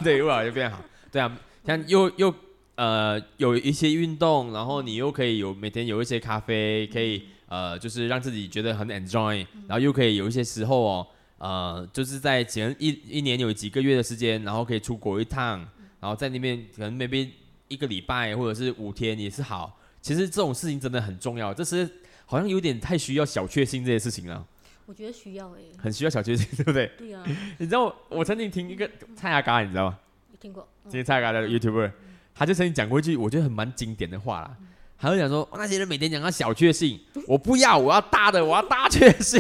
[0.05, 0.85] 对，越来越变好。
[1.11, 2.35] 对啊，像又又
[2.75, 11.07] 呃有一些运动，然后你又可以有每天有一些咖啡，可以呃就是让自己觉得很 enjoy，然后又可以有一些时候哦，
[11.39, 15.59] 呃就是在前一一年有几个月的时间，然后可以出国一趟，
[16.01, 17.31] 然后在那边可能 maybe
[17.69, 19.79] 一个礼拜或者是五天也是好。
[20.03, 21.89] 其实这种事情真的很重要，这是
[22.33, 24.43] 好像有点太需要小确幸这些事情了。
[24.87, 26.91] 我觉得需要哎、很需要小确幸，对不对？
[26.97, 27.23] 对啊，
[27.59, 29.99] 你知道我我曾经听一个蔡阿嘎，你知道吗？
[30.31, 30.67] 有听过。
[30.85, 31.93] 嗯今天蔡阿嘎的 YouTuber，
[32.35, 34.57] 他就曾经讲过一句我觉得很蛮经典的话啦。
[34.99, 39.39] 他就讲说，哦那些人每天讲到小确幸，我不要，我要大的，我要大确幸。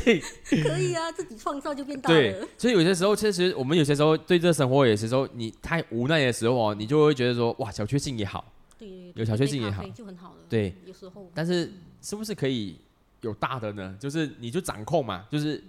[0.62, 8.44] 可以啊，自己创造就变大对了。，所以有些时候，确实我们有些时候对这生活，有些时候你太无奈的时候哦，你就会觉得说，哇，小确幸也好，
[8.78, 10.36] 对，有小确幸也好就很好了。
[10.48, 12.76] 对，有时候但是是不是可以
[13.22, 13.96] 有大的呢？
[13.98, 15.62] 就是你就掌控嘛，就是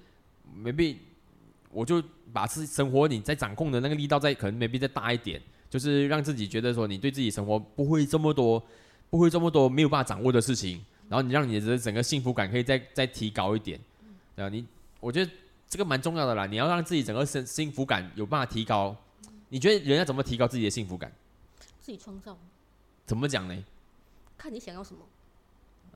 [0.57, 0.97] maybe
[1.69, 8.61] 我就把自己生活你在掌控的那个力道再可能 maybe 再大一点，就是让自己觉得说你对自己生活不会这么多，
[9.09, 13.79] 不会这么多没有办法掌握的事情，然后你让你的整个幸福感可以再再提高一点，
[14.35, 14.65] 对啊，你
[14.99, 15.31] 我觉得
[15.67, 18.95] 这个蛮重要的啦，你要让自己整个幸幸福感有办法提高，
[19.49, 21.11] 你觉得人要怎么提高自己的幸福感？
[21.79, 22.37] 自己创造，
[23.05, 23.63] 怎么讲呢、
[24.37, 25.01] 看你想要什么。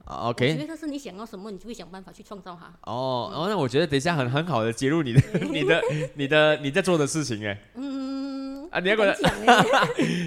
[0.08, 2.68] 啊我觉？OK，得是你想要什么，你就会想办法去创造它。
[2.90, 5.82] 哦，哦，那我觉得等一下很很好的揭露你的、 你的、
[6.16, 9.08] 你的、你在做的事情哎，嗯，啊你要讲
[9.46, 9.66] 哎，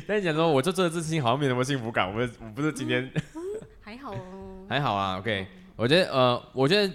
[0.07, 3.11] 但是讲说我做这个事情好像没什么幸福感，我们我不是今天
[3.81, 4.67] 还好哦。
[4.69, 6.93] 还好啊，OK，我觉得呃，我觉得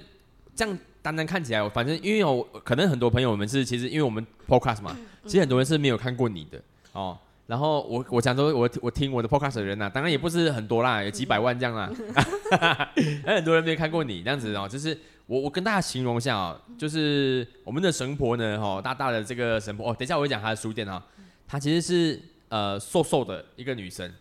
[0.56, 4.96] 这样单单看起来，我反正因为我可能很多朋友我们是其实因为我们 podcast 嘛，
[5.26, 6.62] 其实很多人是没有看过你的
[6.94, 7.18] 哦。
[7.48, 11.92] 然后我我想说，我我听我的 podcast 的人呐、当然也不是很多啦， 有几百万这样啦，
[13.24, 14.68] 还很多人没有看过你这样子哦。
[14.68, 21.04] 就是我我跟大家形容一下哦，就是我们的神婆呢，哈、大大的这个神婆哦，等一下我会讲她的书店啊、
[21.48, 24.12] 她其实是呃瘦瘦的一个女生，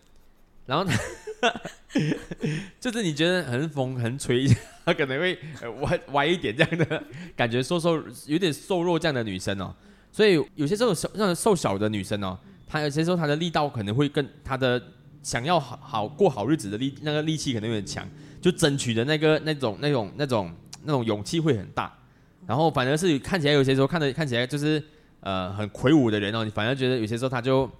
[0.66, 0.84] 然后
[2.78, 4.46] 就是你觉得很风很垂，
[4.84, 7.02] 她可能会呃歪歪一点这样的
[7.34, 9.74] 感觉，瘦瘦有点瘦弱这样的女生哦。
[10.12, 12.38] 所以有些这种瘦那种瘦小的女生哦，
[12.74, 14.82] 她有些时候他的力道可能会更他的
[15.22, 18.04] 想要好好过好日子的力那个力气可能有点强，
[18.40, 21.96] 就争取的那个那种那种那种那种勇气会很大。
[22.48, 24.82] 然后反而是看起来有些时候看的看起来就是
[25.20, 27.70] 呃很魁梧的人哦，你反而觉得有些时候他就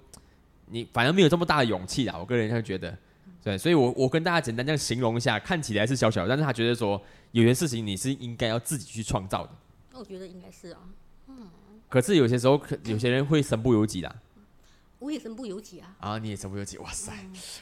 [0.67, 2.15] 你反而没有这么大的勇气啦。
[2.17, 2.97] 我个人会觉得，
[3.43, 7.01] 对，所以我我跟大家简单这样形容一下，看起来是小小，但是他觉得说
[7.33, 9.51] 有些事情你是应该要自己去创造的。
[9.91, 10.79] 那我觉得应该是啊，
[11.89, 14.15] 可是有些时候，可有些人会身不由己啦。
[14.99, 15.95] 我也身不由己啊。
[15.99, 17.11] 啊，你也身不由己，哇塞，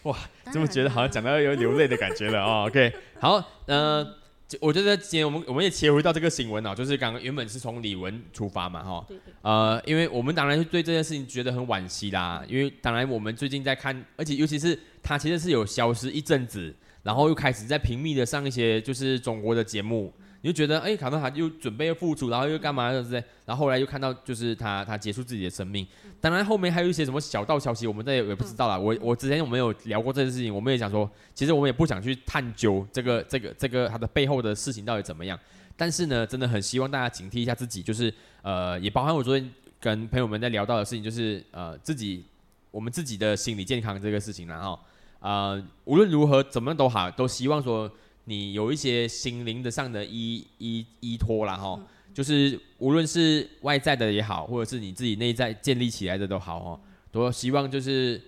[0.03, 0.17] 哇
[0.51, 2.65] 这么觉得好像讲到有流泪的感觉了哦。
[2.67, 4.03] OK，好，呃，
[4.47, 23.23] 就我觉得今天我们我们也切回到这个新闻哦，就是刚刚原本是从李玟出发嘛，哈，对对，呃，因为我们当然是对这件事情觉得很惋惜啦，因为当然我们最近在看，而且尤其是他其实是有消失一阵子，然后又开始在频密的上一些就是中国的节目，你就觉得哎，卡特他又准备要复出，然后又干嘛对不对？
[23.45, 25.87] 然后后来又看到就是他他结束自己的生命，
[26.19, 28.77] 当然后面还有一些什么小道消息，我们这也也不知道啦。
[28.77, 35.39] 我我之前我们有聊过这件事情，我们也想说，其实我们也不想去探究这个这个这个他的背后的事情到底怎么样。
[35.77, 42.25] 但是呢，真的很希望大家警惕一下自己，就是呃，也包含我昨天跟朋友们在聊到的事情，就是呃自己
[42.69, 44.79] 我们自己的心理健康这个事情啦哈。
[45.19, 47.89] 呃，无论如何怎么样都好，都希望说
[48.25, 51.79] 你有一些心灵的上的依依依托啦哈。
[52.13, 56.79] 就是无论是外在的也好，或者是你自己内在建立起来的都好哦，
[57.11, 58.21] 都希望就是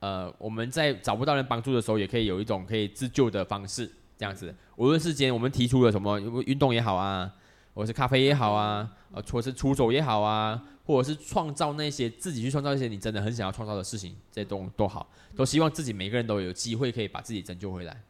[0.00, 4.54] 呃我们在找不到人帮助的时候，也可以有一种可以自救的方式，这样子。
[4.76, 7.32] 无论是今天我们提出了什么运动也好啊，
[7.72, 18.02] 或者是咖啡也好啊，呃，或者是出走也好啊，或者是创造那些自己去创造一些你真的很想要创造的事情，这些都都好，都希望自己每个人都有机会可以把自己拯救回来。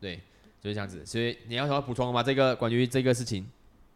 [0.00, 0.20] 对，
[0.60, 1.04] 就是这样子。
[1.04, 2.22] 所以你要什么补充吗？
[2.22, 3.46] 这个关于这个事情？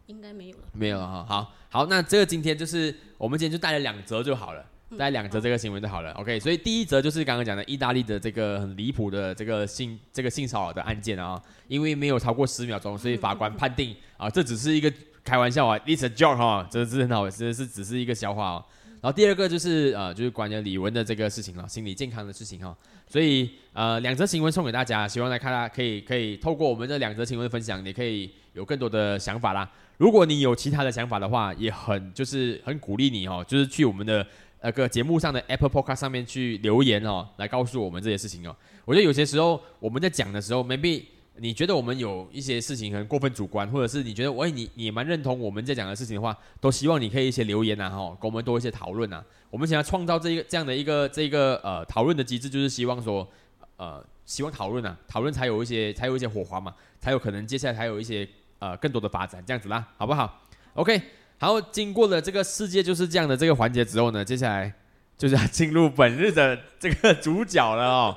[0.06, 0.64] 应该没有了。
[0.72, 4.64] 没有了哈，好好，那这个今天就是我们今天就带了两则就好了，
[4.98, 6.12] 带两则这个新闻就好了。
[6.12, 14.92] OK，所以第一则就是刚刚讲的意大利的这个很离谱的这个性这个性骚扰的案件啊，因为没有超过十秒钟，所以法官判定啊，这只是一个
[15.24, 18.64] 开玩笑啊，it's a joke 哈，这是很好，这是只是一个笑话哦。
[19.02, 22.74] 然后第二个就是呃，就是关于李玟的这个事情了，心理健康的事情哈。
[23.08, 29.68] 所以呃，两则新闻送给大家，希望大家可以可以透过我们这两则新闻的分享，你可以有更多的想法啦。
[29.98, 34.24] 如果你有其他的想法的话，也很就是很鼓励你哦，就是去我们的
[34.62, 38.54] 那个节目上的 Apple Podcast 上面去留言哦，来告诉我们这些事情哦。
[38.84, 41.02] 我觉得有些时候我们在讲的时候，maybe
[41.42, 49.20] 你觉得我们有一些事情很过分主观，或者是你觉得喂你你蛮认同我们在讲的事情的话，都希望你可以一些留言呐、哈，跟我们多一些讨论呐。
[49.50, 53.28] 我们想要创造这一个这样的一个这一个呃讨论的机制，就是希望说
[53.76, 58.28] 呃希望讨论啊，讨论才有一些才有一些火花嘛，才有可能接下来还有一些
[58.60, 61.02] 呃更多的发展，这样子啦，好不好？OK，
[61.38, 64.72] 好，经过了这个世界就是这样的这个环节之后呢，接下来
[65.18, 68.16] 就是要进入本日的这个主角了哦。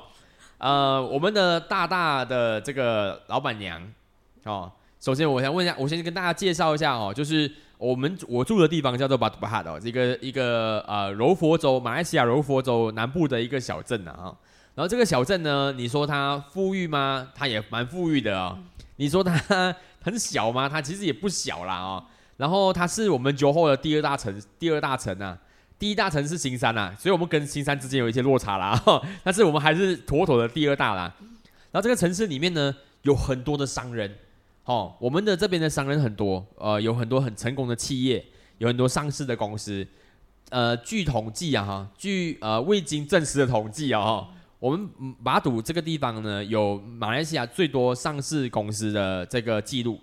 [0.58, 3.82] 呃，我们的大大的这个老板娘
[4.44, 14.34] 哦，首先我想问一下，我先跟大家介绍一下哦，就是我们我住的地方叫做巴杜巴哈哦，一个一个呃柔佛州马来西亚柔佛州南部的一个小镇啊。
[14.74, 17.28] 然后这个小镇呢，你说它富裕吗？
[17.34, 18.58] 它也蛮富裕的哦。
[18.96, 20.68] 你说它很小吗？
[20.68, 22.04] 它其实也不小啦哦。
[22.38, 25.36] 然后它是我们酒后的第二大城，第二大城啊。
[25.78, 28.80] 第一大城市新山呐，所以我们跟新山之间有一些落差啦。
[29.22, 31.14] 但是我们还是妥妥的第二大啦。
[31.70, 34.10] 然后这个城市里面呢，有很多的商人。
[34.64, 38.24] 哦，我们的这边的商人很多，呃，有很多很成功的企业，
[38.58, 39.86] 有很多上市的公司。
[40.48, 44.88] 呃，据统计啊，哈，据呃未经证实的统计啊，哈，我们
[45.20, 50.00] 马祖这个地方呢，有马来西亚最多上市公司的这个记录，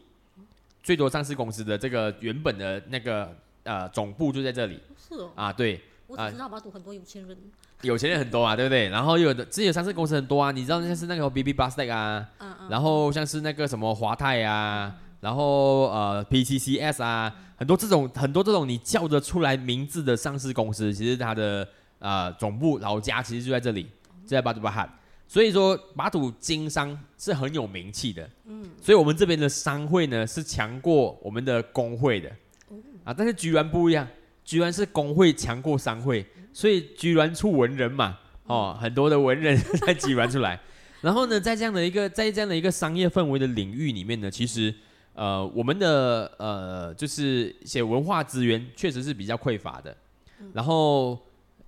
[0.82, 4.80] 最多上市公司的这个原本的那个呃总部就在这里。
[4.98, 5.32] 是哦。
[5.36, 5.82] 啊，对。
[6.08, 7.38] 我只知道马祖很多有钱人。
[7.82, 8.88] 有钱人很多啊，对不对？
[8.90, 21.68] 然后有的，己有上市公司很多啊，你知道像是那个 B B b u s t e c 啊，嗯然后像是那个什么华泰啊，然后呃 P C C S 啊，很多这种很多这种你叫得出来名字的上市公司，其实它的
[22.00, 23.84] 呃总部老家其实就在这里，
[24.24, 24.88] 就在巴杜巴哈。
[25.28, 32.32] 所以说马祖经商是很有名气的，嗯，所以我们这边的商会呢是强过我们的工会的，
[33.04, 34.08] 啊，但是居然不一样，
[34.44, 36.26] 居然是工会强过商会。
[36.56, 40.60] 所以居然出文人嘛，哦，很多的文人在居然出来，
[41.02, 44.72] 然后呢，在这样的一个在这样的一个商业氛围的领域里面呢，其实
[45.16, 49.98] 呃，我们的呃，就是一些文化资源确实是比较匮乏的。
[50.54, 51.20] 然后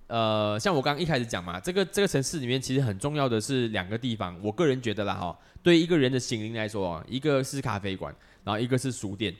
[0.06, 9.34] 呃，像我刚刚一开始讲嘛，这个这个城市里面其实很重要的是两个地方，我个人觉得啦哈，对一个人的心灵来说，一个是咖啡馆，然后一个是书店。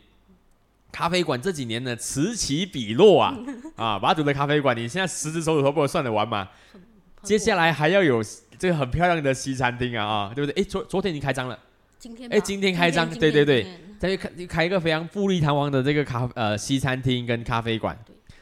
[0.93, 3.37] 咖啡馆这几年呢此起彼落啊
[3.77, 3.99] 啊！
[3.99, 6.49] 马祖的咖啡馆，你现在十只手指头不能算得完吗？
[7.23, 8.23] 接下来还要有
[8.59, 10.63] 这个很漂亮的西餐厅啊啊，对不对？
[10.63, 11.59] 哎，昨昨天已经开张了，
[11.99, 13.67] 今天哎，今天开张，对对对，
[13.99, 17.99] 再开开一个非常富丽堂皇的这个咖呃西餐厅跟咖啡馆。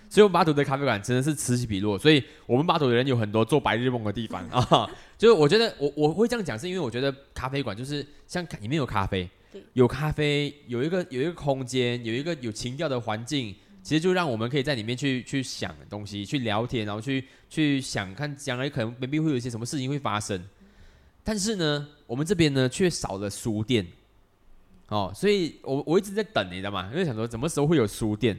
[0.08, 4.88] 所以，我们巴祖的咖啡馆真的是此起彼落，所以我们巴祖的人有很多做白日梦的地方啊。
[5.18, 9.28] 就是我觉得我我会这样讲，是因为我觉得咖啡馆就是像里面有咖啡。
[9.74, 20.42] 有咖啡，有一个有一个空间，有一个有情调的环境，其实就让我们可以在里面去去想东西，去聊天，然后去去想看将来可能未必会有一些什么事情会发生。
[21.22, 23.86] 但是呢，我们这边呢却少了书店，
[24.88, 26.88] 哦，所以我我一直在等，你知道吗？
[26.92, 28.38] 因为想说什么时候会有书店。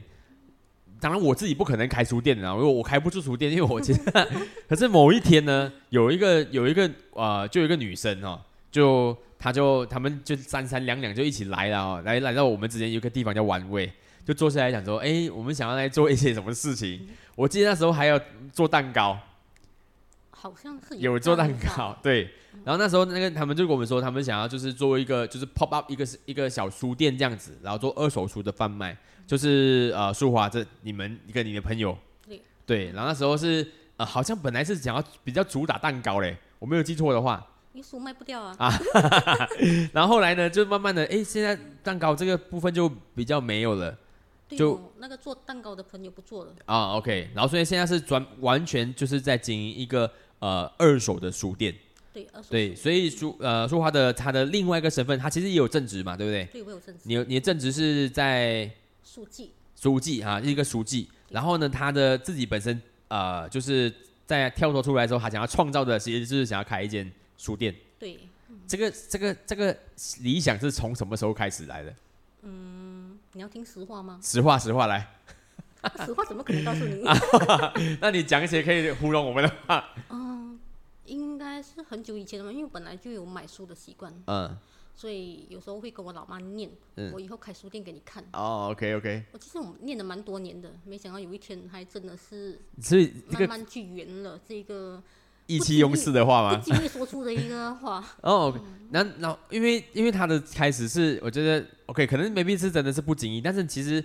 [0.98, 4.00] 当然我自己不可能开书店的，因为我开不出书店，因为我其实
[4.68, 9.16] 可是某一天呢，有一个有一个呃，就有一个女生哦，就。
[9.38, 13.92] 他就他们就三三两两就一起来了哦，来来到我们之间有个地方叫玩味，
[14.24, 17.06] 就坐下来讲说，哎，我们想要来做一些什么事情？
[17.34, 18.18] 我记得那时候还要
[18.52, 19.18] 做蛋糕，
[20.30, 22.30] 好像是有做蛋糕，对。
[22.64, 28.96] 然后那时候那个他们就跟我们说，他们想要就是做一个就是 pop up 一个一个小书店这样子，然后做二手书的贩卖，
[29.26, 31.96] 就是呃，淑华这你们一个你的朋友，
[32.26, 32.86] 对对。
[32.92, 37.46] 然后那时候是呃，好像本来是想要比较主打蛋糕嘞，我没有记错的话。
[37.82, 38.56] 书卖不掉啊！
[38.58, 38.72] 啊，
[39.92, 43.96] 然后后来呢，就慢慢的，哎，现在蛋糕这个部分就比较没有了，
[44.48, 46.96] 就那个做蛋糕的朋友不做了啊。
[46.96, 51.74] OK，然后所以现在是专完全就是在经营一个呃二手的书店。
[52.12, 56.44] 对，二手对，所以书呃书华的他的另外一个身份，他其实也有正职嘛，对不对？
[56.46, 57.02] 对，我有正职。
[57.04, 58.70] 你你的正职是在
[59.04, 61.08] 书记，书记啊，一个书记。
[61.28, 63.92] 然后呢，他的自己本身呃就是
[64.24, 67.12] 在跳脱出来之后，他想要创造的，其实就是想要开一间。
[67.36, 68.18] 书店，对，
[68.66, 69.76] 这个这个这个
[70.20, 71.94] 理想是从什么时候开始来的？
[72.42, 74.20] 嗯，你要听实话吗？
[74.22, 75.14] 实话实话来，
[76.04, 77.04] 实话怎么可能告诉你？
[78.00, 79.84] 那你讲一些可以糊弄我们的话。
[80.10, 80.58] 嗯，
[81.04, 84.12] 应该是很久以前了，因为本来就有买书的习惯。
[84.26, 84.56] 嗯。
[84.94, 88.24] 所以有时候会跟我老妈念，嗯我以后开书店给你看。
[88.32, 89.24] 哦，OK OK。
[89.32, 95.02] 我其实我念了蛮多年的，没想到有一天还真的是，所以慢慢去圆了这个。
[95.46, 96.56] 意气用事的话吗？
[96.56, 98.04] 不经意说出的一个话。
[98.22, 98.52] 哦，
[98.90, 104.04] 那那因为因为他的开始是，我觉得 OK，可能 maybe 是真的是不经意，但是其实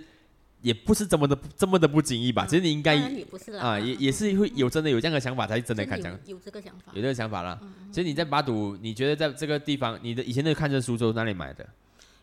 [0.60, 2.46] 也不是这么的这么的不经意吧。
[2.46, 6.18] 其实你应该也不是啊，也也是会有真的有这样的想法才真的看讲。
[6.26, 7.60] 有这个想法，有这个想法了。
[7.90, 11.68] 其实你在巴堵，你觉得在这个地方，你的以前那个看这书都哪里买的？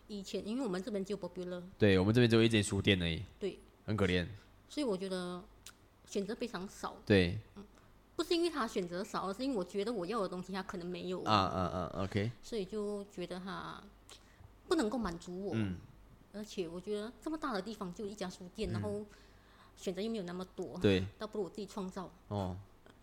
[0.08, 3.22] 以前因为我们这边就 popular，对我们这边只有一间书店而已。
[3.38, 4.26] 对，很可怜。
[4.68, 5.42] 所以我觉得
[6.08, 6.96] 选择非常少。
[7.06, 7.38] 对。
[8.20, 13.82] 不是因为他选择少，而是因为我觉得我要的东西他可能没有啊啊啊！OK，所以就觉得他
[14.68, 15.52] 不能够满足我。
[15.54, 15.76] 嗯，
[16.34, 19.06] 而且我觉得这么大的地方就一家书店，然后
[19.74, 22.10] 选择又没有那么多，对，倒不如我自己创造。
[22.28, 22.54] 哦，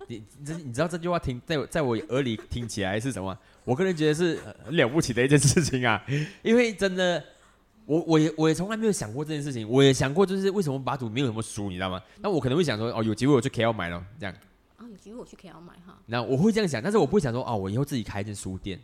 [0.05, 3.35] 你这你知道这句话听在在我耳里听起来是什么？
[3.65, 5.99] 我个人觉得是很了不起的一件事情啊，
[6.43, 7.23] 因为真的
[7.87, 11.99] 我我也我也从来没有想过这件事情，我也想过就是为什么把主没有什么书，你知道吗？
[12.21, 14.35] 那我可能会想说，哦，有机会我去 KL 买了这样。
[14.77, 15.97] 啊，有机会我去 KL 买哈。
[16.05, 18.79] 那我会这样想，但是我不会想说，哦，我以后自己开一间书店。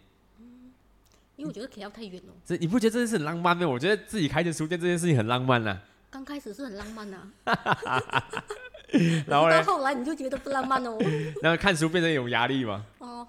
[1.35, 2.33] 因为我觉得 KL 太远了。
[2.45, 3.67] 这你不觉得这件事很浪漫吗？
[3.67, 5.81] 我觉得自己开间书店这件事情很浪漫啦。
[6.11, 7.27] 刚开始是很浪漫呐。
[9.25, 9.57] 然后呢？
[9.59, 10.95] 到后来你就觉得不浪漫哦。
[11.41, 12.85] 那看书变成一种压力吗？
[12.99, 13.27] 哦。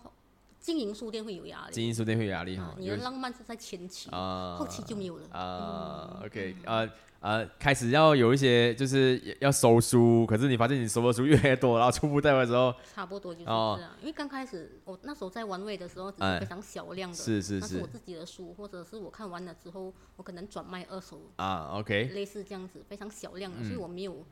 [0.64, 2.74] 经营书店会有压力，经营书店会有压力哈。
[2.78, 6.22] 你的浪漫是在前期啊，后期就没有了啊。
[6.24, 6.90] OK，呃
[7.20, 13.90] 呃，开始要有一些就是要收书，可是你发现你收的书越来越多，然后出不带的时候，差不多就是这样。
[14.00, 21.72] 因为刚开始我那时候在玩味的时候，只是非常小量的，是是是，我自己的书，或者是我看完了之后，我可能转卖二手啊。
[21.74, 24.24] OK，类似这样子，非常小量的，所以我没有。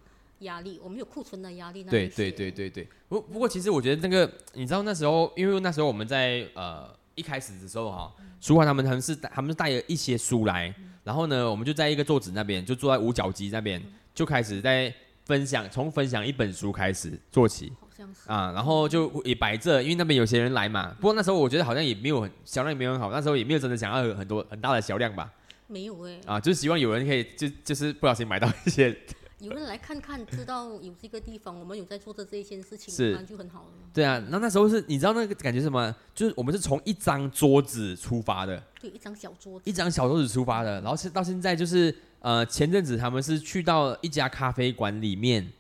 [0.43, 1.83] 压力，我们有库存的压力。
[1.83, 2.89] 对对对对对。
[3.09, 10.75] 不不过，其实我觉得那个，你知道那时候，因为那时候我们在呃一开始的时候哈，书华他们他们是他们是带了一些书来，
[11.05, 13.83] 然后呢，我们就在一个桌子那边，就坐在五角机那边，
[14.15, 14.93] 就开始在
[15.25, 17.73] 分享，从分享一本书开始做起。
[17.81, 20.95] 好像是啊，然后就也摆这，因为那边有些人来嘛。
[21.01, 25.31] 不过那时候我觉得好像也没有很销量也没有很好，那时候也没有真的想要有很多很大的销量吧。
[25.67, 26.19] 没有哎。
[26.27, 28.97] 啊，就是希望有人可以就就是不小心买到一些。
[29.43, 33.13] 有人来看看，知道有这个地方，我们有在做的这一件事情，是。
[33.27, 33.69] 就很好了。
[33.93, 35.93] 对啊，那那时候是你知道那个感觉什么？
[36.15, 45.51] 就是我们是从一张桌子出发的，对，一张小桌子，一张小桌子出发的，然后是到现在就是呃，前阵子他们是去到一家咖啡馆里面，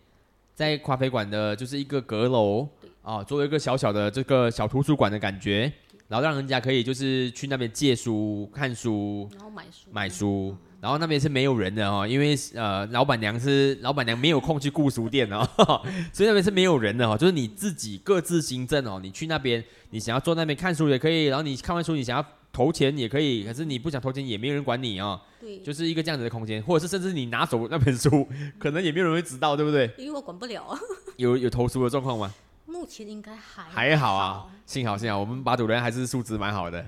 [0.54, 2.68] 在咖啡馆的就是一个阁楼，
[3.02, 5.72] 啊，作为一个小小的这个小图书馆的感觉，
[6.06, 10.56] 然后让人家可以就是去那边借书、看书，然后买书、买书。
[10.82, 15.48] 然后那边是没有人的哦，因为呃，老板娘是老板娘没有空去顾书店哦，
[16.12, 28.26] 所以那边是没有人的哦，就是你自己各自行政哦，你去那边，你想要坐那边看书也可以，然后你看完书你想要投钱也可以，可是你不想投钱也没有人管你哦，对，就是一个这样子的空间，或者是甚至你拿走那本书，
[28.58, 29.88] 可能也没有人会知道，对不对？
[29.96, 30.76] 因为我管不了。
[31.16, 32.34] 有有投书的状况吗？
[32.66, 36.84] 目前应该还还好啊，幸好幸好我们把主人还是素质蛮好的，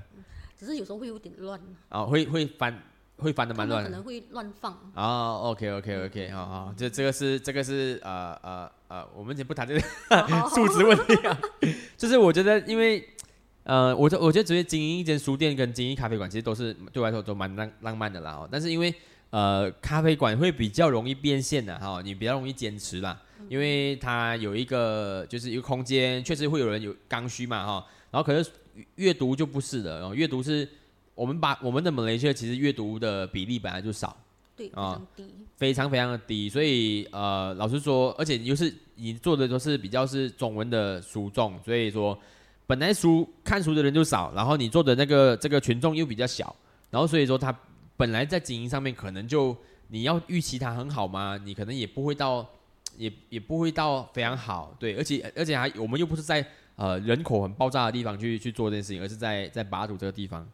[0.59, 2.77] 只是有时候会有点乱啊，会会翻。
[3.17, 4.73] 会翻的蛮乱，可能会乱放。
[4.93, 9.79] 啊，OK OK OK，好好，这这个是这个是呃呃呃，我们先不谈这个
[10.53, 11.39] 数值问题啊。
[11.95, 13.07] 就是我觉得，因为
[13.63, 18.49] 呃，我我觉得直接经营一间书店跟经营咖啡馆，其实都是对我来说都蛮浪浪漫的啦哦。
[18.51, 18.93] 但是因为
[19.29, 27.85] 呃，咖啡馆会比较容易变现的哈，你比较容易坚持啦，因为它有一个就是一个空间，确实会有人有刚需嘛哈。
[28.11, 28.51] 然后可是
[28.95, 30.67] 阅读就不是的，然后阅读是。
[31.15, 34.15] 我们把我们的马来西亚其实阅读的比例本来就少，
[34.55, 35.23] 对啊，低，
[35.55, 42.17] 非常非常的低，所以呃，老实说，而且又是你做的都是比较是中文的书众，所以说
[42.67, 46.53] 本来书看书的人就少，然后你做的那个这个群众又比较小，
[46.89, 47.57] 然后所以说他
[47.95, 49.55] 本来在经营上面可能就
[49.87, 51.39] 你要预期它很好嘛？
[51.45, 52.45] 你可能也不会到，
[52.97, 56.45] 也也不会到非常好，对，而且而且还我们又不是在
[56.75, 60.45] 呃人口很爆炸的地方去去做这件事情，而是在在巴祖这个地方。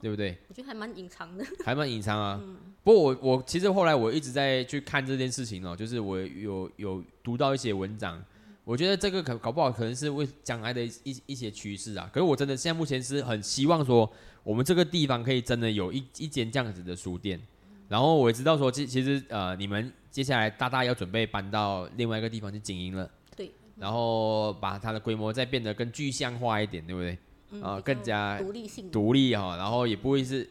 [0.00, 0.36] 对不对？
[0.48, 2.40] 我觉得还蛮隐藏的， 还蛮隐藏啊。
[2.84, 8.22] 不过我我其实后来我一直在去看这件事情哦，就是我有有读到一些文章，
[8.64, 12.10] 我觉得这个可搞不好可能是为将来的一一些趋势啊。
[12.12, 14.10] 可是我真的现在目前是很希望说，
[14.42, 17.40] 我们这个地方可以真的有一一间这样子的书店。
[17.88, 23.52] 然后我也知道说，其其实呃，你们接下来大大要准备搬到另外一个地方去经营了，对。
[23.76, 27.18] 然后把它的规模再变得更具象化一点，对不对？
[27.60, 30.48] 啊，更加独立性，独立哈，然后也不会是，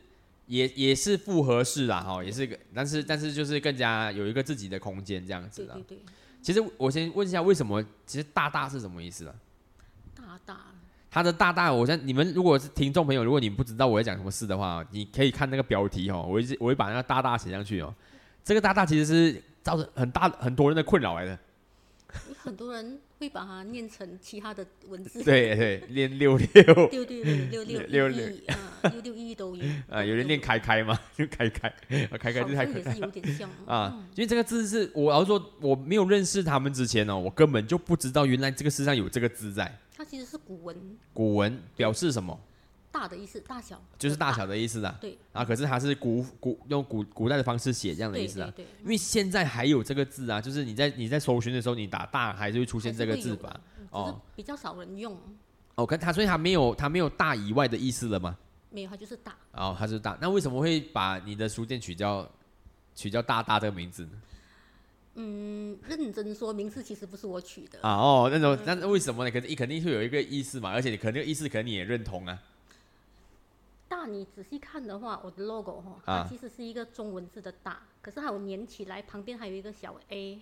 [0.47, 5.73] 也也是复合式啦哈，也是个，但是但是就是更加有一个自己的空间这样子的。
[5.73, 6.03] 对对对。
[6.41, 7.83] 其实我先问一下，为什么？
[8.05, 9.35] 其实大大是什么意思啊？
[10.15, 10.57] 大大。
[11.09, 17.93] 他的大大，我像你们如果是听众朋友，如果你不知道我在讲什么事的话，你可以看那个标题哦，我一我会把那个大大写上去哦。
[18.43, 21.37] 这个大大其实是造成很大很多人的困扰来的。
[22.43, 22.99] 很多人。
[23.21, 25.23] 会把它念成其他的文字。
[25.23, 26.47] 对对，念六六。
[26.91, 28.57] 六六六六六六啊，
[28.91, 29.63] 六六一都有。
[29.87, 30.99] 啊，有人念开开嘛？
[31.15, 31.71] 就开开，
[32.17, 32.79] 开开就开开。
[32.79, 39.71] 也是有点像 啊，因为这个字是我要说我没有认识他们之前呢，我根本就不知道原来这个世上有这个字在。
[39.95, 40.75] 它其实是古文。
[41.13, 42.39] 古文表示什么？
[42.91, 44.97] 大的意思，大小就是大小的意思啊。
[44.99, 45.17] 对。
[45.31, 48.51] 啊，可是它是古古用古古代的方式写这样的意思啊。
[48.55, 48.65] 对。
[48.83, 53.59] 因为现在还有这个字啊，就是你在你在搜寻的时候，你打大还是会出现这个字吧？
[53.91, 54.21] 哦。
[54.35, 55.17] 比较少人用。
[55.75, 58.37] 哦，可它所以它没有它没有大以外的意思了吗？
[58.69, 59.35] 没有，它就是大。
[59.53, 60.17] 哦，它是大。
[60.21, 62.29] 那为什么会把你的书店取叫
[62.93, 64.11] 取叫大大这个名字呢？
[65.15, 67.79] 嗯，认真说，名字其实不是我取的。
[67.81, 69.31] 啊哦，那种那为什么呢？
[69.31, 72.41] 可是你肯定会有一个意思嘛，而且你可能意思可能你也认同啊。
[73.91, 80.41] 大你仔细看的话，我的 logo 哈，啊它其实是一个中文字的大，可是它有粘起来，旁边还有一个小 a，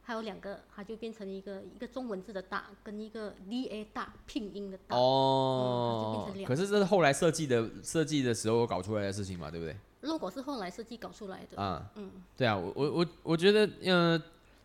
[0.00, 4.96] 还有两个，它就变成一个一个中文字的大，跟一个 d a 大拼音的大。
[4.96, 9.76] 哦嗯它就变成，两可是这是后来设计的设计的时候搞出来的事情嘛，对不对
[10.08, 11.62] ？logo 是后来设计搞出来的。
[11.62, 14.20] 啊，嗯，对啊，我我我我觉得，呃，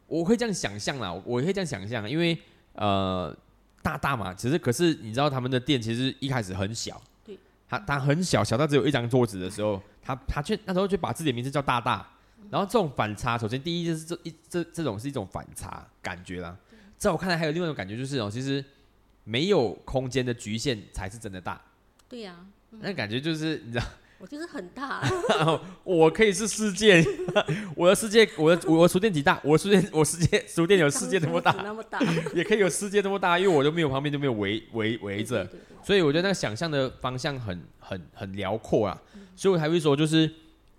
[0.07, 2.37] 我会这样想象啦，我会这样想象，因为
[2.73, 3.35] 呃，
[3.83, 7.01] 大大嘛，其实可是你知道他们的店其实一开始很小，
[7.67, 12.07] 对，它它很小，小到只有一张桌子的时候，他他却那时候就把自己的名字叫大大，
[12.49, 16.55] 然后这种反差，首先第一就是这一这这种是一种反差感觉啦，
[16.97, 18.63] 在我看来还有另外一种感觉就是哦，其实
[19.23, 21.61] 没有空间的局限才是真的大，
[22.07, 23.85] 对呀、那感觉就是你知道。
[24.19, 25.07] 我就是很大，
[25.83, 27.05] 我可以是世界，
[27.75, 29.39] 我的世界，我的我的书店几大？
[29.43, 31.99] 我的书店，我世界书店有世界这么大，那么大，
[32.33, 38.99] 也可以有世界这么大，因为我都没有旁边就没有围围围着，对对对所以我觉得那个想象的方向很很很辽阔啊，
[39.35, 40.29] 所以我才会说就是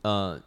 [0.03, 0.41] 呃，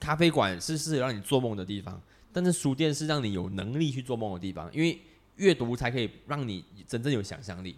[0.00, 2.00] 咖啡馆是是让你做梦的地方，
[2.32, 4.98] 但是书店是让你有能力去做梦的地方，因为
[5.36, 7.76] 阅读才可以让你真正有想象力。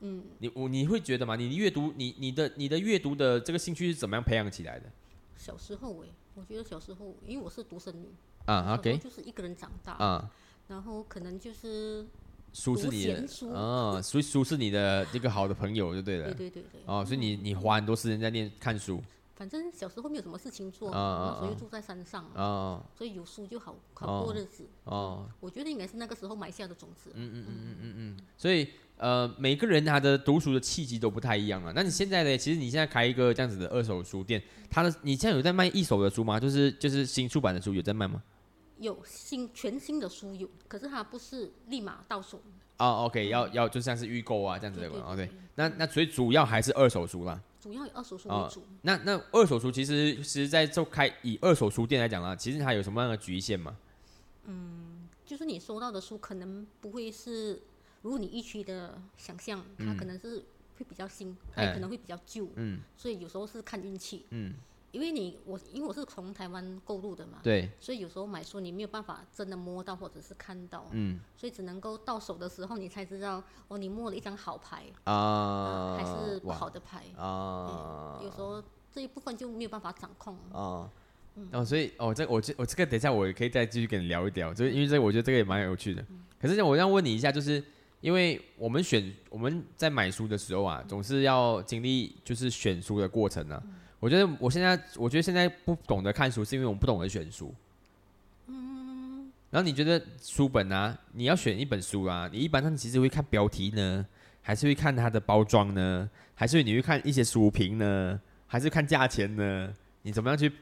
[0.00, 1.36] 嗯，你我你会觉得吗？
[1.36, 4.90] 你阅读你你的你的阅读的这个兴趣是怎么样培养起来的
[5.36, 8.08] 小时候哎，我觉得小时候，因为我是独生女，
[8.44, 10.30] 啊？OK 就是一个人长大，啊。
[10.68, 12.04] 然后可能就是
[12.52, 16.34] 书是你的读闲书哦，所以书是你的一个好的朋友就对了。
[16.34, 19.00] 对对对对，哦，所以你你花很多时间在念看书
[19.36, 24.66] 反正小时候没有什么事情做，啊啊啊那时候又住在山上，啊所以有书就好好过日子。
[24.84, 27.10] 哦，我觉得应该是那个时候埋下的种子。
[27.14, 31.72] 嗯嗯嗯嗯嗯嗯所以呃，每个人他的读书的契机都不太一样啊。
[31.74, 32.36] 那你现在呢？
[32.36, 36.40] 其实你现在开一个这样子的二手书店，他的你现在有在卖一手的书吗？
[36.40, 38.22] 就是就是新出版的书有在卖吗？
[38.78, 42.40] 有新全新的书有，可是它不是立马到手。
[42.78, 45.38] 哦，OK，要要就像是预购啊这样子的对对哦，对对对。
[45.54, 47.40] 那那所以主要还是二手书啦。
[47.58, 48.62] 主要以二手书哦为主。
[48.82, 53.76] 那那二手书其实其实在就开以二手书店来讲啊，其实它有什么样的局限吗？
[54.44, 57.60] 嗯就是你收到的书可能不会是，
[58.02, 60.44] 如果你预期的想象，它可能是
[60.78, 62.80] 会比较新，它也哎可能会比较旧，嗯。
[62.96, 64.26] 所以有时候是看运气。
[64.30, 64.54] 嗯，
[64.92, 71.18] 因为你我因为我是从台湾购入的嘛，对，所以有时候买书你没有办法真的摸到或者是看到，嗯。
[71.36, 77.04] 所以只能够到手的时候你才知道哦，你摸了一张好牌，啊，还是不好的牌。
[77.16, 80.38] 啊，有时候这一部分就没有办法掌控。
[80.52, 80.88] 哦，
[81.52, 86.04] 哦，所以哦，这我这我这个等一下我也可以再继续跟你聊一聊，就是因为这我觉得这个也蛮有趣的。
[86.40, 87.62] 可是我要问你一下，就是
[88.06, 93.60] 因为我们选我们在买书的时候啊，总是要经历就是选书的过程啊。
[93.98, 97.52] 我觉得我现在我觉得现在不懂得看书，是因为我们不懂得选书。
[98.46, 99.28] 嗯。
[99.50, 104.06] 然后你觉得书本啊，你要选一本书啊，你一般上其实会看标题呢，
[104.40, 109.74] 还是会看它的包装呢，还是你会看一些书评呢，还是看价钱呢？
[110.02, 110.52] 你怎么样去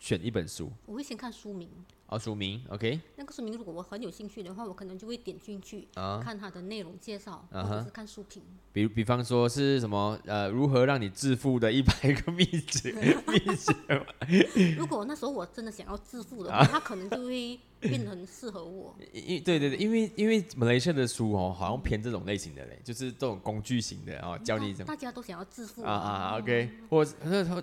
[0.00, 0.72] 选一本书？
[0.86, 1.68] 我会先看书名，
[2.06, 6.20] 哦，书名，OK，那个书名如果我很有兴趣的话，我可能就会点进去、啊。
[6.22, 8.42] 看它的内容介绍，啊或者是看书评。
[8.72, 12.92] 比如比方说是什么呃，如何让你致富的一百个秘诀，
[13.26, 16.62] 秘诀 如果那时候我真的想要致富的啊。
[16.62, 18.94] 话，它可能就会变得很适合我。
[19.12, 25.82] 因对对对，因为因为马来西亚的书哦，好像偏这种类型的嘞，就是这种工具型的哦，教你怎么大大家都想要致富。
[25.82, 27.12] 啊啊，OK，或者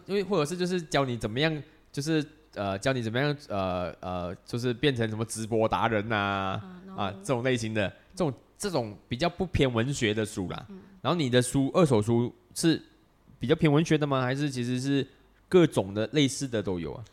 [0.07, 1.61] 因为或者是就是教你怎么样，
[1.91, 2.25] 就是
[2.55, 6.61] 呃教你怎么样呃呃，就是变成什么直播达人呐
[6.95, 10.65] 啊这种类型的这种这种比较不偏文学的书啦。
[10.69, 12.79] 嗯然后你的书二手书是
[13.39, 14.21] 比较偏文学的吗？
[14.21, 15.07] 还是其实是
[15.49, 17.03] 各种的类似的都有啊？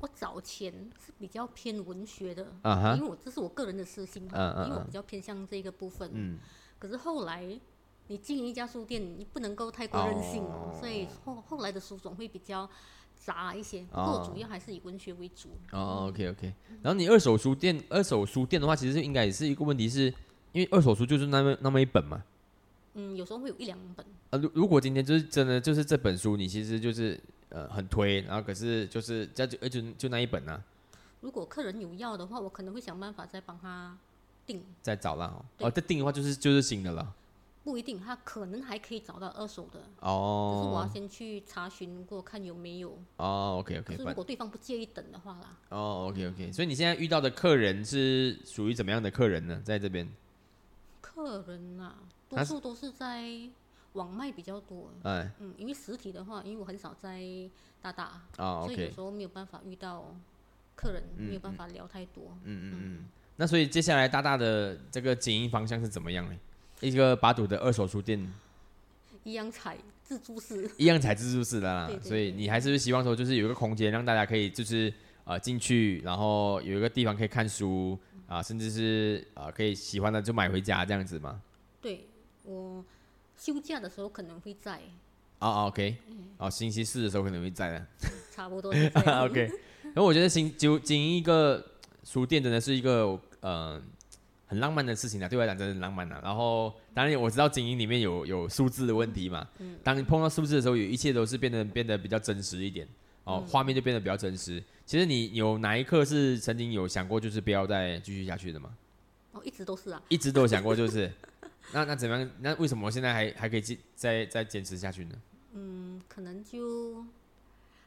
[0.00, 0.72] 我早前
[1.04, 6.10] 是比较偏文学的，啊哈因为我这是我个人的私心，因为我嗯比较偏向这个部分。
[6.14, 6.38] 嗯，
[6.78, 7.44] 可是后来
[8.06, 12.68] 你经营一家书店，你不能够太过任性，哦所以后后来的书总会比较
[13.24, 13.80] 杂一些。
[13.90, 15.48] 不哦过主要还是以文学为主。
[15.72, 16.52] 哦，OK OK。
[16.82, 20.12] 然后你二手书店，二手书店的话，其实应该也是一个问题是，
[20.52, 22.22] 因为二手书就是那么那么一本嘛。
[22.94, 24.04] 嗯，有时候会有一两本。
[24.30, 27.18] 呃，如如果今天就是真的就是这本书，你其实就是
[27.48, 30.62] 呃很推，然后可是就是这就呃就就那一本啊，
[31.20, 33.96] 如果客人有要的话，我可能会想办法再帮他
[34.46, 34.62] 订。
[34.80, 35.66] 再找啦哦。
[35.66, 37.12] 哦，再订的话就是就是新的了。
[37.64, 42.90] 不一定，他可能还可以找到二手的，可是我要哦先去查询过看有没有。
[43.16, 49.62] 哦，OK OK 是如果对方不介意等的话啦，哦 OK OK，所以你现在遇到的客人是属于怎么样的客人呢？
[49.64, 50.06] 在这边，
[51.00, 51.96] 客人啊，
[52.28, 53.24] 多数都是在
[53.94, 54.90] 网卖比较多。
[55.04, 57.22] 哎，嗯，因为实体的话，因为我很少在
[57.80, 60.14] 大大，哦所以有时候没有办法遇到
[60.76, 62.36] 客人，没有办法聊太多。
[62.42, 63.08] 嗯嗯嗯。
[63.36, 66.38] 那所以接下来大大的这个经营方向是怎么样呢？
[66.84, 68.32] 一个把赌的二手书店，
[69.22, 74.92] 一样踩自助式，一样采自助式的啦对，对所以你还是希望说，就是有一个空间让大家可以就是
[75.24, 81.40] 呃进去，然后有一个地方可以看书啊、甚至是呃可以喜欢的就买回家这样子嘛。
[81.80, 82.06] 对
[82.44, 82.84] 我
[83.36, 84.80] 休假的时候可能会在，
[85.38, 85.96] 哦哦，OK，
[86.38, 87.86] 哦，星期四的时候可能会在的。
[88.34, 88.72] 差不多
[89.24, 89.50] OK，
[89.82, 91.64] 然后我觉得新就经营一个
[92.02, 93.80] 书店真的是一个呃
[94.54, 96.20] 很浪漫的事情啊，对我来讲真的很浪漫啊。
[96.22, 99.46] 然后当然我知道经营里面有有数字的问题嘛，
[99.82, 102.86] 当你碰到数字的时候，有一切都是变得变得比较真实一点
[103.24, 104.62] 哦，画面就变得比较真实。
[104.86, 108.76] 其实你有哪一刻是曾经有想过就是不要再继续下去的吗？
[109.32, 110.00] 哦，一直都是啊。
[110.08, 111.10] 一直都有想过，就是
[111.72, 112.30] 那那怎么样？
[112.40, 115.16] 那为什么现在还还可以继再再坚持下去呢？
[115.54, 117.04] 嗯，可能就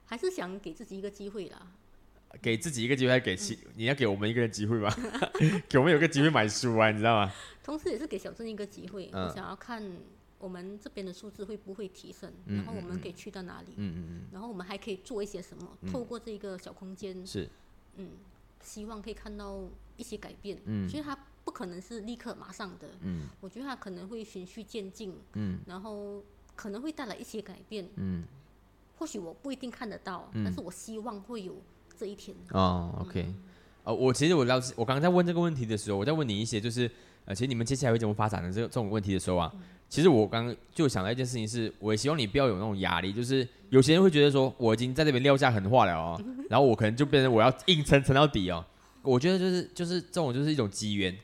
[0.05, 1.67] 还是想给自己一个机会啦。
[2.41, 4.95] 给自己一个机会，还给其、你要给我们一个人机会吧，
[5.67, 7.31] 给我们有个机会买书啊，你知道吗？
[7.63, 9.27] 同时也是给小镇一个机会，嗯。
[9.27, 9.83] 我想要看
[10.39, 17.49] 我们这边的数字会不会提升，嗯然后我们可以去到哪里，嗯嗯然后我们还可以做一些什么，透过这个小空间嗯，，是，
[17.95, 18.09] 嗯，
[18.61, 19.63] 希望可以看到
[19.97, 20.59] 一些改变。
[20.65, 20.87] 嗯。
[20.87, 23.27] 所以它不可能是立刻马上的，嗯。
[23.41, 25.59] 我觉得它可能会循序渐进，嗯。
[25.65, 26.23] 然后
[26.55, 27.87] 可能会带来一些改变。
[27.95, 28.23] 嗯，
[28.97, 30.43] 或许我不一定看得到，嗯。
[30.43, 31.55] 但是我希望会有
[31.97, 32.35] 这一天。
[32.51, 33.25] 哦，OK，
[33.83, 36.89] 呃，我其实我了解，我刚刚在问这个问题的时候，我在问你一些就是，
[37.25, 39.51] 呃，其实你们接下来会怎么发展的这个这种问题的时候啊，
[39.89, 48.63] 其实我刚刚就想到一件事情是，我也希望你不要有那种压力，就是有些人会觉得说，我已经在这边撂下狠话了哦， 然后我可能就变成我要硬撑撑到底哦，
[49.01, 51.15] 我觉得就是就是这种就是一种机缘，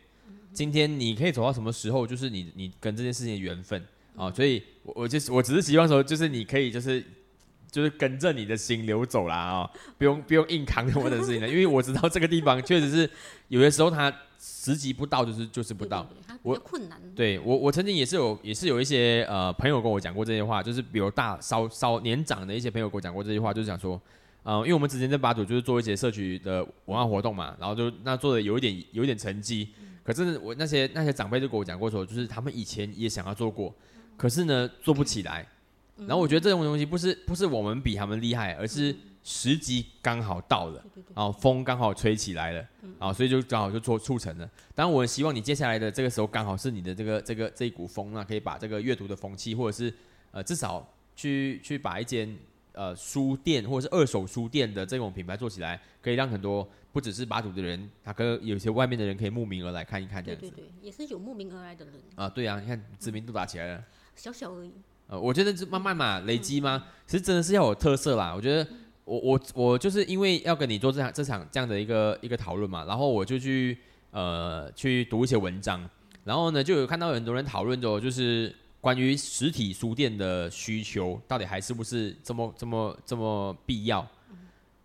[0.51, 3.83] 今天你可以走到什么时候，就是你你跟这件事情的缘分。
[4.15, 7.03] 啊，所以我我就是我只是希望说，就是你可以就是。
[7.73, 13.09] 就是跟着你的心流走啦哦，不用不用硬扛我的事情了，因为我知道这个地方确实是
[13.47, 16.07] 有些时候它时机不到，就是就是不到。
[16.43, 17.01] 我困难。
[17.15, 23.99] 对我我曾经也是有也是有一些呃朋友跟我讲过这些话，就是比如大稍稍年长的一些朋友跟我讲过这些话，就是讲说，
[24.43, 29.69] 呃，因为我们之前在八组就是做一些社区的文化活动嘛，然后就那做的有一点有一点成绩，
[30.03, 33.73] 可是我那些那些长辈就跟我讲过说，就是他们以前也想要做过，
[34.15, 35.47] 可是呢做不起来。
[35.97, 40.83] 然后我觉得这种东西不是不是我们比他们厉害，而是时机刚好到了。
[41.15, 42.67] 然后风刚好吹起来了，
[42.97, 44.49] 啊，所以就刚好就做促成了。
[44.73, 49.93] 当然，我很希望你接下来的这个时候刚好是你的这个这个这一股风啊，可以把这个阅读的风气，或者是
[50.31, 52.35] 呃至少去去把一间
[52.71, 60.47] 呃书店或者是二手书店的这种品牌做起来，可以让很多不只是把土的人，他跟有些外面的人可以慕名而来看一看这样子。
[60.47, 63.83] 对对对，也是有慕名而来的人，啊，对啊，你看知名度打起来了。
[64.15, 64.73] 小小而已。
[65.13, 68.33] 呃，我觉得是慢慢嘛，累积嘛，其实真的是要有特色啦。
[68.35, 68.67] 我觉得
[69.05, 73.77] 我我我就是因为要跟你做这场这场这样的一个一个讨论嘛，然后我就去
[74.09, 75.87] 呃去读一些文章，
[76.23, 78.51] 然后呢就有看到很多人讨论着就是
[78.81, 84.03] 关于实体书店的需求到底还是不是这么这么这么必要。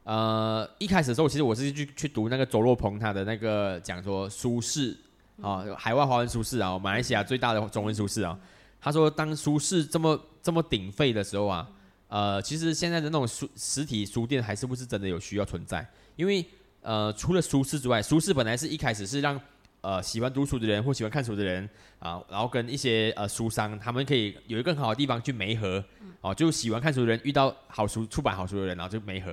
[0.05, 4.95] 呃，一开始的时候，其实我是去去读那个周若鹏他的那个讲说书市
[5.41, 8.39] 啊，海外华文书市啊，马来西亚最大的中文书市啊。
[8.81, 11.69] 他说，当书市这么这么鼎沸的时候啊，
[12.09, 15.87] 呃，其实现在的那种书实体书店还是不是真的有需要存在？
[16.17, 16.45] 因为
[16.83, 19.39] 呃，除了书市之外，书市本来是一开始是让
[19.81, 21.69] 呃喜欢读书的人或喜欢看书的人
[21.99, 25.85] 啊，然后跟一些呃书商，他们可以有一个更好的地方去媒合，
[26.21, 29.33] 哦、就喜欢看书的人遇到好书出版好书的人，然后就媒合。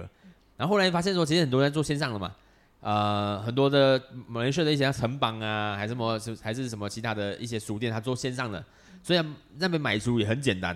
[0.57, 2.35] 然后后来发现说，其实很多人做线上了嘛，
[2.81, 8.63] 呃，很多的马来西亚的一些城邦啊，还是什么，是还是什么其他的一些书店，他做线上的，
[9.05, 10.75] 虽然那边买书也很简单，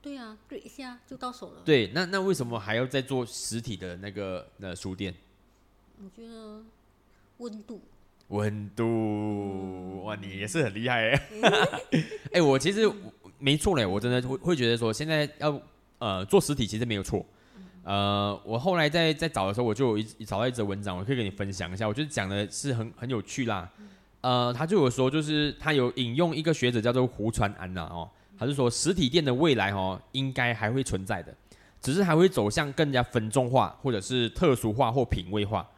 [0.00, 1.60] 对啊，对一下就到手了。
[1.66, 5.14] 对，那那为什么还要再做实体的那个呃书店？
[6.02, 6.62] 我觉得
[7.36, 7.82] 温度，
[8.28, 11.28] 温度，哇，你也是很厉害哎！
[12.32, 12.90] 哎、我其实
[13.38, 15.60] 没错嘞，我真的会会觉得说，现在要
[15.98, 17.22] 呃做实体其实没有错。
[17.84, 21.86] 呃，我后来在在找的时候，我就有一找到一则文章，我可以跟你分享一下。
[21.86, 23.70] 我觉得讲的是很很有趣啦。
[24.22, 28.08] 呃，他就有说，就是他有引用一个学者叫做胡传安呐、哦，
[28.38, 31.34] 他就说实体店的未来哦，应该还会存在的，
[31.80, 35.68] 只是还会走向更加分众化，或者是特殊化或品味化。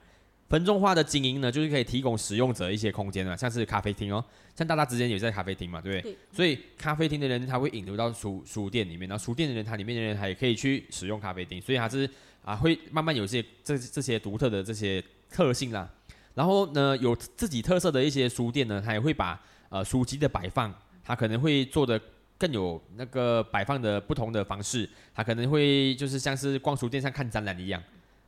[0.47, 4.23] 分众化的经营呢，就是可以提供使用者一些空间啊，像是咖啡厅哦，
[4.55, 6.13] 像大家之间也在咖啡厅嘛，对不对？
[6.13, 12.09] 对所以咖啡厅的人他会引流到书书店里面，然后书店的人他里面的人他也可以去使用咖啡厅，所以他是
[12.45, 15.91] 啊会慢慢有些这这些独特的这些特性啦。
[16.35, 20.75] 然后呢，有自己特色的一些书店呢，他也会把呃书籍的摆放，
[21.05, 22.01] 他可能会做的
[22.37, 27.81] 更有那个摆放的不同的方式，他可能会就是像是逛书店像看展览一样，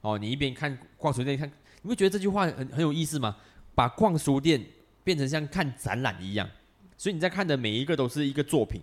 [0.03, 1.51] 哦，你一边看逛书店看，
[1.83, 3.37] 你会觉得这句话很很有意思吗？
[3.75, 4.65] 把逛书店
[5.03, 6.49] 变成像看展览一样，
[6.97, 8.81] 所以你在看的每一个都是一个作品，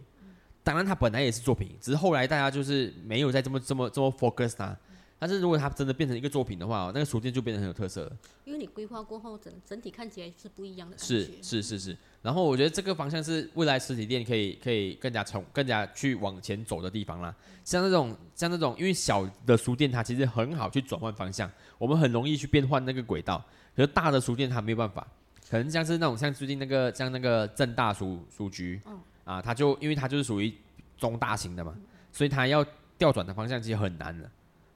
[0.63, 4.77] 当然它本来也是作品，只是后来大家就是没有再这么这么这么 focus 它。
[5.19, 8.17] 但是如果它真的变成一个作品的话，那个书店就变得很有特色了。
[8.43, 11.95] 因为你规划过后，整整体看起来是不一样的是是是是。
[12.21, 17.33] 然后我觉得这个方向是未来实体店可以可以更加从更加去往前走的地方啦。
[17.63, 23.43] 像那种像那种，因为小的书店它其实很好去转换方向，我们很容易去变换那个轨道。
[23.75, 25.07] 可是大的书店它没有办法，
[25.49, 28.81] 可能像是那种像最近那个像那个正大书书局，
[29.23, 30.53] 啊，它就因为它就是属于
[30.97, 31.73] 中大型的嘛，
[32.11, 32.65] 所以它要
[32.97, 34.29] 调转的方向其实很难的。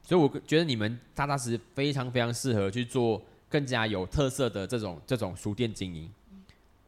[0.08, 6.10] 所以我觉得你们大大实非常非常适合去做更加有特色的这种这种书店经营。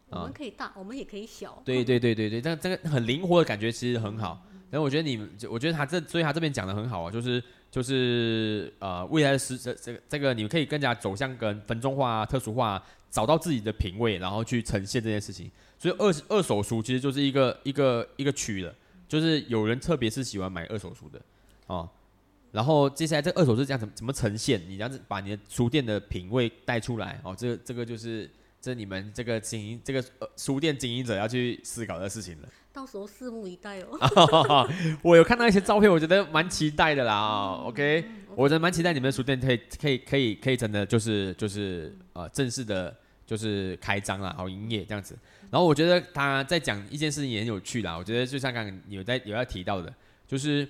[0.08, 1.60] 我们可以大，我们也可以小。
[1.62, 4.42] 对对对对对，但这个很灵活的感觉其实很好。
[4.70, 15.50] 然后我觉得你们，我觉得他这，所以他这边讲的很好啊，就是就是呃，未来的时这这个这个，你们可以更加走向跟分众化、特殊化，找到自己的品味，然后去呈现这件事情。
[15.78, 18.74] 所以二二手书其实就是一个一个一个区的，
[19.06, 21.20] 就是有人特别是喜欢买二手书的
[21.66, 21.86] 哦。
[22.52, 24.60] 然后接下来这二手是这样怎怎么呈现？
[24.68, 28.28] 你这样子把你的书店的品味带出来哦，这这个就是
[28.60, 32.48] 这你们这个经营这个呃书店经营者要去思考的事情了。
[32.72, 34.68] 到时候拭目以待哦。
[35.02, 37.14] 我有看到一些照片，我觉得蛮期待的啦。
[37.14, 42.96] 啊，OK，我真的蛮期待你们的书店可以可以可以可以真的就是就是呃正式的，
[43.26, 45.16] 就是开张了，好营业这样子。
[45.50, 47.96] 然后我觉得他在讲一件事情也很有趣啦。
[47.96, 49.92] 我觉得就像刚刚有在有要提到的，
[50.26, 50.68] 就是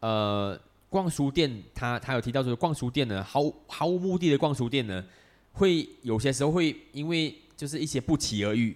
[0.00, 0.58] 呃。
[0.90, 5.04] 逛书店，他他有提到说，逛书店呢，毫毫无目的的逛书店呢，
[5.52, 8.74] 会有些时候会因为就是一些不期而遇，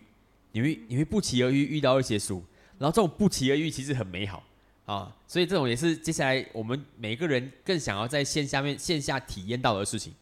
[0.53, 2.45] 你会你会不期而遇遇到一些书，
[2.79, 4.43] 然后这种不期而遇其实很美好
[4.85, 10.13] 啊，所以这种也是接下来我们每个人更想要在线下面线下体验到的事情。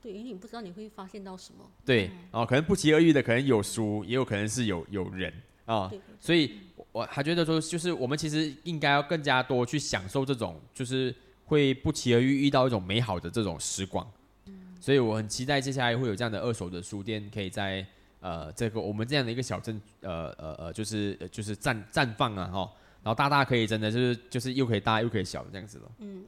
[0.00, 1.68] 对，因为你不知道你会发现到什么。
[1.84, 5.32] 对，哦，可能不期而遇的可能有书，也有可能是有有人
[5.64, 5.90] 啊，
[6.20, 6.52] 所以
[6.92, 11.12] 我还觉得说，就是我们其实应该要更加多去享受这种就是。
[11.50, 14.08] 会不期而遇遇到一种美好的这种时光，
[14.78, 17.84] 所以我很期待接下来会有这样的二手的书店，可以在
[18.20, 22.72] 呃这个我们这样的一个小镇，呃呃呃，就是就是绽绽放啊哈，
[23.02, 25.90] 然后大大可以真的就是就是又可以大又可以小这样子了。
[25.98, 26.24] 嗯，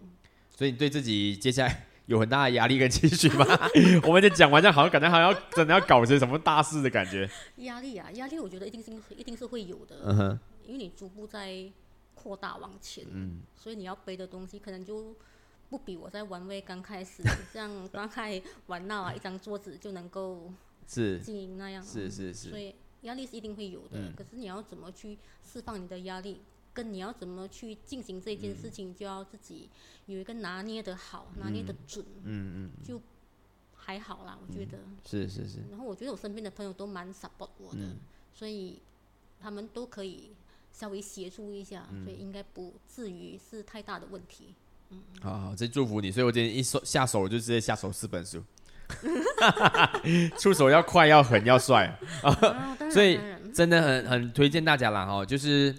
[0.51, 3.47] 所以你对自己接下来有很大的压力跟期许吗？
[4.03, 7.31] 我们就讲完，这样好像感觉好像真的要搞些什么大事的感觉。
[7.59, 10.01] 压力啊，压力，我觉得一定是一定是会有的。
[10.05, 11.71] 嗯哼，因为你逐步在。
[12.23, 13.05] 扩大往前，
[13.57, 15.13] 所以你要背的东西可能就
[15.69, 17.21] 不比我在玩味刚开始
[17.53, 20.53] 这样刚开玩闹啊，一张桌子就能够
[20.87, 21.19] 是。
[21.19, 24.13] 经营那样，是是是，所以压力是一定会有的。
[24.17, 26.43] 可是你要怎么去释放你的压力，
[26.73, 29.69] 跟你要怎么去进行这件事情，就要自己
[30.07, 33.01] 有一个拿捏的好，拿捏的准，嗯嗯，就
[33.75, 34.79] 还好啦，我觉得。
[35.05, 35.59] 是是是。
[35.71, 37.97] 然后我觉得我身边的朋友都蛮 support 我的，
[38.33, 38.81] 所以
[39.41, 40.31] 他们都可以。
[40.73, 44.55] 稍微协助一下，所以应该不至于是太大的问题。
[44.91, 46.11] 嗯，好好，真祝福你。
[46.11, 48.43] 所以我今天一手下手，我就直接下手四本书，
[50.39, 52.77] 出手要快，要狠，要帅 啊！
[52.91, 53.19] 所以
[53.55, 55.25] 真的很很推荐大家啦哈。
[55.25, 55.75] 就是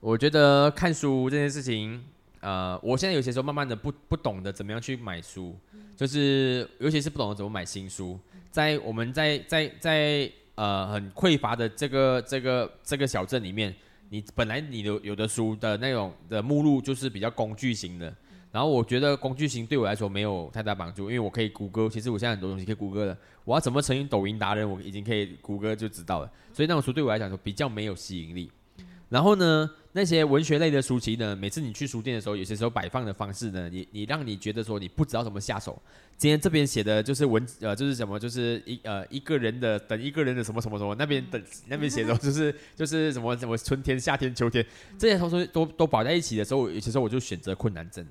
[0.00, 2.04] 我觉得看书这件事情，
[2.40, 5.56] 呃，我现在有些时候慢慢的不不懂得怎么样去买书，
[5.96, 8.18] 就是尤其是不懂得怎么买新书，
[8.50, 13.74] 在我们在在在呃很匮乏的这个这个这个小镇里面。
[14.12, 18.14] 你本来你的有的书的那种的目录就是比较工具型的，
[18.50, 28.52] 然后我觉得工具型对我来说没有太大帮助，因为我可以谷歌，其实我现在很多东西可以谷歌的，我要怎么成为抖音达人，我已经可以谷歌就知道了，所以那种书对我来讲说比较没有吸引力。
[29.12, 35.78] 然后呢，那些文学类的书籍呢，每次你去书店的时候，有些时候摆放的方式呢，你你让你觉得说你不知道怎么下手。
[36.16, 44.64] 今天这边写的就是文呃，就是什么，就是一呃一个人的等一个人的什么什么什么，那边等那边写的就是就是什么什么春天、夏天、秋天，
[44.98, 48.02] 这些东西都都摆在一起的时候，有些时候我就选择困难症。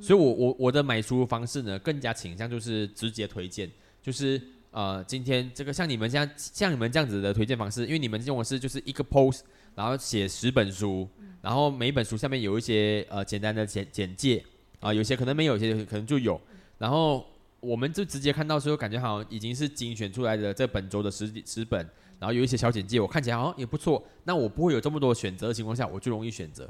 [0.00, 3.70] 所以我我我的买书方式呢，更加倾向就是直接推荐，
[4.02, 4.40] 就是
[4.70, 9.40] 呃今天这个像你们这样像你们这样子的推荐方式，因为你们用的是就是一个 post。
[9.76, 11.06] 然后写十本书，
[11.40, 14.42] 然后每一本书下面有一些呃简单的简简介
[14.80, 16.40] 啊，有些可能没有，有些可能就有。
[16.78, 17.24] 然后
[17.60, 21.78] 我们就直接看到时候，感觉好像已经是精选出来的这本周的十十本，
[22.18, 24.02] 然后有一些小简介，我看起来好像也不错。
[24.24, 26.68] 那我不会有这么多选择的情况下，我就容易选择。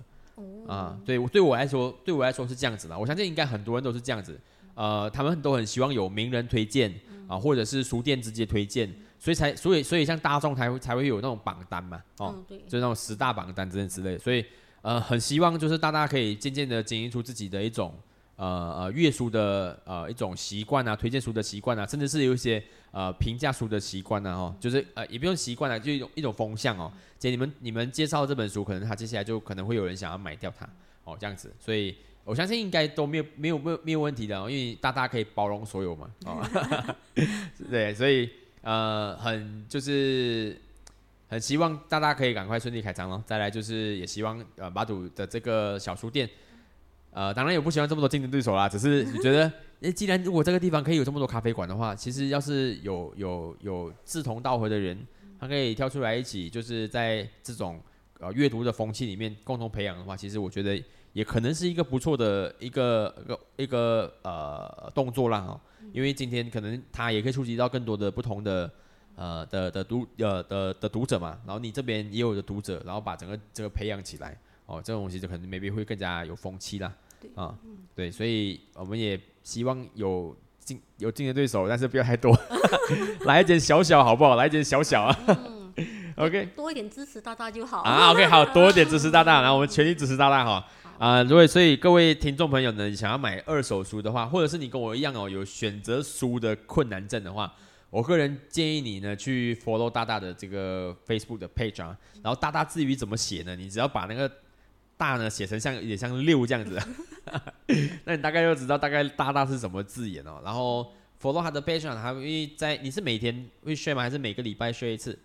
[0.67, 2.99] 啊，对，对我来说，对我来说是这样子的。
[2.99, 4.39] 我相信应该很多人都是这样子。
[4.77, 6.95] 呃，他们都很希望有名人推荐
[7.27, 8.89] 啊，或者是书店直接推荐。
[9.19, 14.17] 所以才，所以，所以像大众才会才会有那种榜单嘛，哦，就那种十大榜单之类之类。
[14.19, 14.45] 所以，
[14.83, 17.95] 呃，很希望就是大家可以渐渐的经营出自己的一种
[18.37, 18.47] 呃
[18.79, 26.93] 呃阅书的呃一种习惯啊，推荐书的习惯啊，甚至是有一些呃评价书的习惯啊，哦，就是呃也不用习惯了，就一种一种风向哦。
[27.19, 30.69] 姐，你们你们介绍这本书，可能他接下来就可能会有人想要买掉它
[31.05, 31.97] 哦，这样子，所以
[32.27, 36.45] 我相信应该都没有没有没有没有问题的，因为大大可以包容所有嘛，哦，
[37.71, 38.29] 对，所以
[38.63, 40.61] 呃很就是
[41.29, 43.23] 很希望大家可以赶快顺利开张哦。
[43.25, 46.29] 再来就是也希望呃马祖的这个小书店。
[47.13, 49.51] 呃，当然也不希望这么多竞争对手啦，只是你觉得，
[49.81, 54.99] 诶，既然如果这个地方可以有这么多咖啡馆的话，其实要是有有有志同道合的人，
[55.41, 57.81] 他可以跳出来一起，就是在这种
[58.21, 60.77] 呃阅读的风气里面共同培养的话，其实我觉得
[61.17, 65.59] 也可能是一个不错的一个一个一个呃动作啦哦，
[65.91, 68.71] 因为今天可能他也可以触及到更多的不同的
[69.15, 76.93] 呃的的读呃的的读者嘛，然后你这边也有的读者，然后把整个这个培养起来，哦，这种东西就可能 maybe 会更加有风气啦。
[77.35, 77.55] 啊，
[77.95, 82.39] 对，所以我们也希望有竞有竞争对手，但是不要太多，
[83.25, 84.37] 来一点小小好不好？
[84.37, 85.19] 来一点小小啊。
[86.17, 88.11] OK，多一点支持大大就好啊。
[88.11, 90.67] OK，好多一点支持大大，然后我们全力支持大大哈。
[90.99, 97.53] 啊，如果所以各位听众朋友呢，想要买二手书的话，或者是你跟我一样哦，有选择书的困难症的话，
[97.91, 103.55] 我个人建议你呢去 follow 大大的这个 Facebook 的 page 啊，然后大大至于怎么写呢？
[103.55, 104.31] 你只要把那个。
[104.99, 106.81] 大呢写成像有点像六这样子，
[108.05, 110.41] 那你大概就知道大概大大是什么字眼哦。
[110.43, 110.91] 然后
[111.21, 114.01] follow 他的 page 还会在你是每天会 share 吗？
[114.01, 115.19] 还是每个礼拜 share 一次？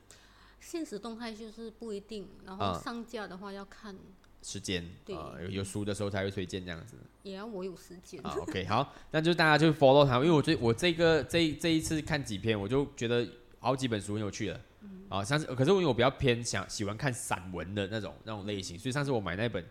[0.59, 3.95] 现实动态就是不一定，然后上架的话要看
[4.41, 6.95] 时间，呃，有有书的时候才会推荐这样子。
[7.23, 8.19] 也要我有时间。
[8.25, 13.27] 啊，OK，好，那就大家就 follow 他，因为我这我这个这这一次看几篇，我就觉得
[13.59, 14.61] 好几本书很有趣的。
[15.09, 19.63] 啊，上次可是因为我比较偏想喜欢看散文的那种那种类型，所以上次我买那本，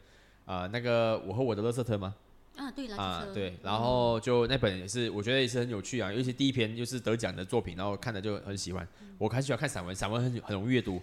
[0.44, 2.14] 啊，那个我和我的乐色特吗？
[2.56, 8.86] 啊，对，啊，对，然后就那本也是，我觉得也是很有趣啊，尤其第一篇就是得奖的作品，然后看的就很喜欢。
[9.16, 11.00] 我很喜欢看散文，散文很很容易阅读。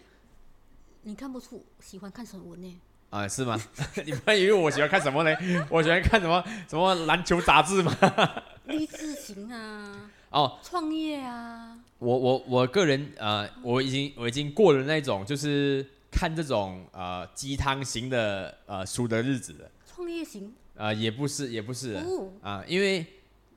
[1.01, 2.79] 你看不出喜欢看散文呢？
[3.09, 3.59] 啊，是吗？
[4.05, 5.35] 你不以为我喜欢看什么呢？
[5.69, 7.95] 我喜欢看什么什么篮球杂志吗？
[8.67, 11.77] 励志型啊，哦，创业啊。
[11.99, 19.71] 我我我个人呃，我已经我已经过了那种就是看这种呃鸡汤型的呃书的日子了。
[19.85, 20.53] 创业型？
[20.75, 21.97] 呃，也不是也不是
[22.43, 23.03] 啊，因为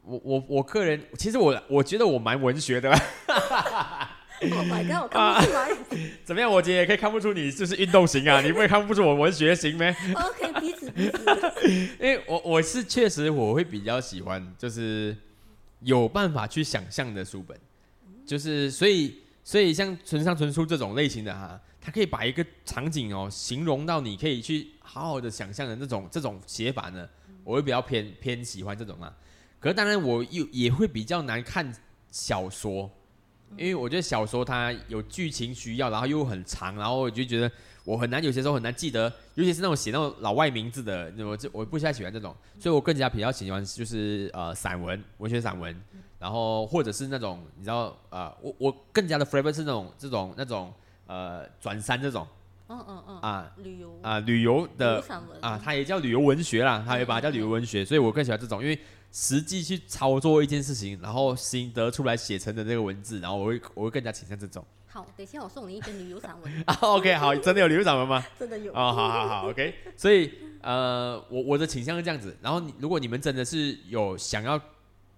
[0.04, 2.90] 我我我个人其实我我觉得我蛮文学的。
[4.50, 5.02] Oh my god！
[5.02, 5.68] 我看不出来。
[6.24, 6.50] 怎么样？
[6.50, 8.40] 我姐也可以看不出你就是运动型啊？
[8.42, 11.68] 你不会看不出我文学型咩？OK，彼此彼此。
[12.00, 15.16] 因为我我是确实我会比较喜欢就是
[15.80, 17.58] 有办法去想象的书本。
[18.26, 27.08] 就是所以所以像村上春树这种类型的哈，他可以把一个场景哦形容到你可以去好好的想象的那种这种写法呢，
[27.44, 29.12] 我会比较偏偏喜欢这种啊。
[29.58, 31.70] 可是当然我又也会比较难看
[32.10, 32.90] 小说，
[33.56, 37.50] 因为我觉得小说它有剧情需要，然后又很长，然后我就觉得
[37.84, 45.74] 我很难有些时候很难记得，尤其是那种写那种老外名字的，我就我不太喜欢这种，所以我更加比较喜欢就是呃散文文学散文。
[46.18, 50.70] 然后或者是那种你知道呃，我我更加的 flavor 是那种这种那种
[51.06, 52.26] 呃转山这种，
[52.68, 53.20] 嗯嗯嗯。
[53.20, 53.98] 啊旅游。
[54.02, 55.02] 啊旅游的
[55.40, 58.78] 啊，它也叫旅游文学啦，它也把它叫旅游文学，所以我更喜欢这种，因为
[59.12, 64.64] 实际去操作一件事情，然后心得出来写成的这个文字，然后我会我会更加倾向这种。
[64.86, 66.64] 好，等一下我送你一本旅游散文。
[66.66, 68.24] 啊， OK，好，真的有旅游散文吗？
[68.38, 68.72] 真的有。
[68.72, 69.74] 哦，好好好，OK。
[69.96, 70.30] 所以
[70.60, 74.60] 呃，我我的倾向是这样子，然后你如果你们真的是有想要。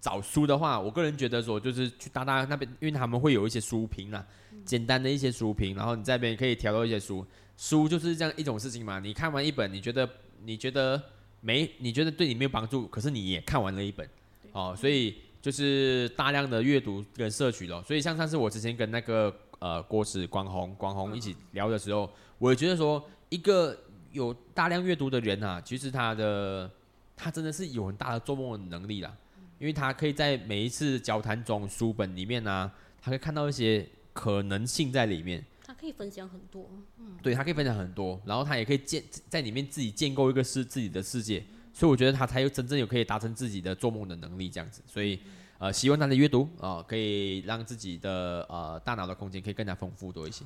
[0.03, 4.21] 找书的话，我个人觉得说，就是去大大那边，因为他们会有一些书评啊，
[4.65, 7.25] 简单的一些书评，然后你在那边可以挑到一些书。
[7.55, 10.09] 书就是这样一种事情嘛，你看完一本，你觉得
[10.43, 11.01] 你觉得
[11.45, 14.07] 没，你觉得对你没有帮助，可是你也看完了一本，
[14.53, 17.83] 哦，所以就是大量的阅读跟摄取咯。
[17.85, 23.77] 所以像上次我之前跟那个呃郭史广宏广宏一起聊的时候，我也觉得说，一个
[24.13, 26.71] 有大量阅读的人啊，其实他的
[27.17, 29.13] 他真的是有很大的做梦的能力啦。
[29.59, 32.71] 因为他可以在每一次交谈中，书本里面呢，
[33.01, 35.43] 他可以看到一些可能性在里面。
[35.83, 44.81] 他可以分享很多，嗯，对他可以分享很多，然后他也可以建在里面自己建构一个是自己的世界，所以我觉得他才有真正有可以达成自己的做梦的能力这样子。
[44.87, 45.19] 所以，
[45.57, 50.45] 呃，希望他的阅读啊，可以让自己的呃大脑的空间可以更加丰富多一些，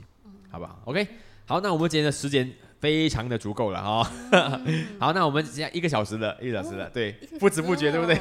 [0.49, 1.07] 好不好？OK，
[1.47, 2.53] 好，那我们今天的时间。
[2.79, 4.03] 非常的足够了哈，
[5.01, 8.15] 好，那我们现在一个小时了，一个小时了，对，不知不觉，对不对？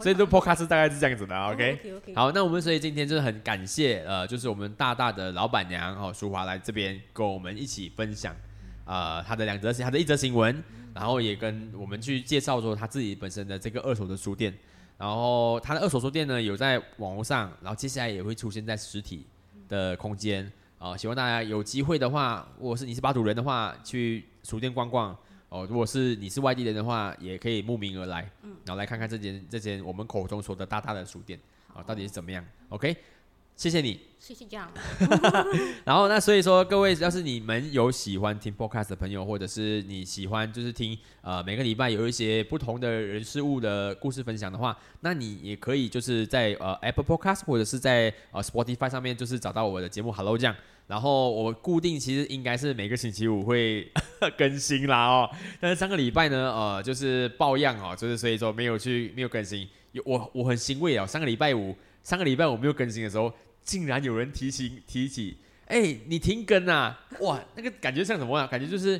[0.00, 1.78] 所以这 podcast 大概是这样子的，OK。
[2.14, 8.34] 好，那我们所以今天就是很感谢，呃，就是我们大大的老板娘哦，淑华来这边跟我们一起分享
[8.86, 10.64] 呃她的两则她的一则新闻，
[10.94, 14.56] 然后也跟我们去介绍说她自己本身的这个二手的书店。
[14.96, 19.26] 然后她的二手书店呢有在网络上，然后接下来也会出现在实体
[19.68, 20.96] 的空间啊。
[20.96, 25.16] 希望大家有机会的话，如果是你是巴图人的话，去书店逛逛
[25.48, 25.66] 哦。
[25.68, 28.30] 如果是你是外地人的话，也可以慕名而来，
[28.64, 31.38] 然后来看看这间这间我们口中说的大大的书店
[31.74, 32.96] 啊，到底是怎么样？OK。
[33.58, 34.70] 谢谢你，谢谢酱。
[35.84, 50.54] 然后那所以说，各位要是你们有喜欢听 podcast 的朋友，或者是你喜欢就是听呃每个礼拜有一些不同的人事物的故事分享的话，那你也可以就是在呃 Apple Podcast 或者是在呃 Spotify 上面就是找到我的节目 Hello 酱。
[50.86, 53.90] 然后我固定其实应该是每个星期五会
[54.38, 55.28] 更新啦哦，
[55.60, 59.68] 但是上个礼拜呢呃就是抱恙哦，就是所以说没有去没有更新。
[59.90, 63.32] 有我我很欣慰哦，上个礼拜五上个礼拜五没有更新的时候。
[63.68, 67.06] 竟然有人提醒提起，哎，你停更啊！
[67.20, 68.46] 哇，那个感觉像什么啊？
[68.46, 68.98] 感觉就是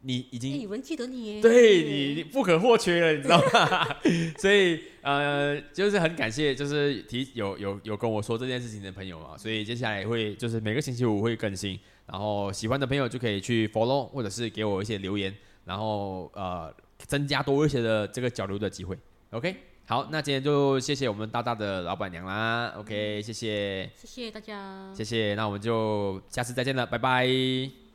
[0.00, 3.86] 你已经有人记得你，对你你不可或缺了，你知道吗？
[4.40, 9.36] 所以呃，就是很感谢，就是提有有有跟我说这件事情的朋友嘛。
[9.36, 15.34] 所以接下来会就是每个星期五会更新，然后喜欢的朋友就可以去 follow 或者是给我一些留言，
[15.66, 18.96] 然后呃增加多一些的这个交流的机会。
[19.32, 19.54] OK。
[19.88, 22.74] 好，那今天就谢谢我们大大的老板娘啦。
[22.76, 25.34] OK，谢谢，谢谢大家，谢谢。
[25.34, 27.87] 那我们就下次再见了，拜拜。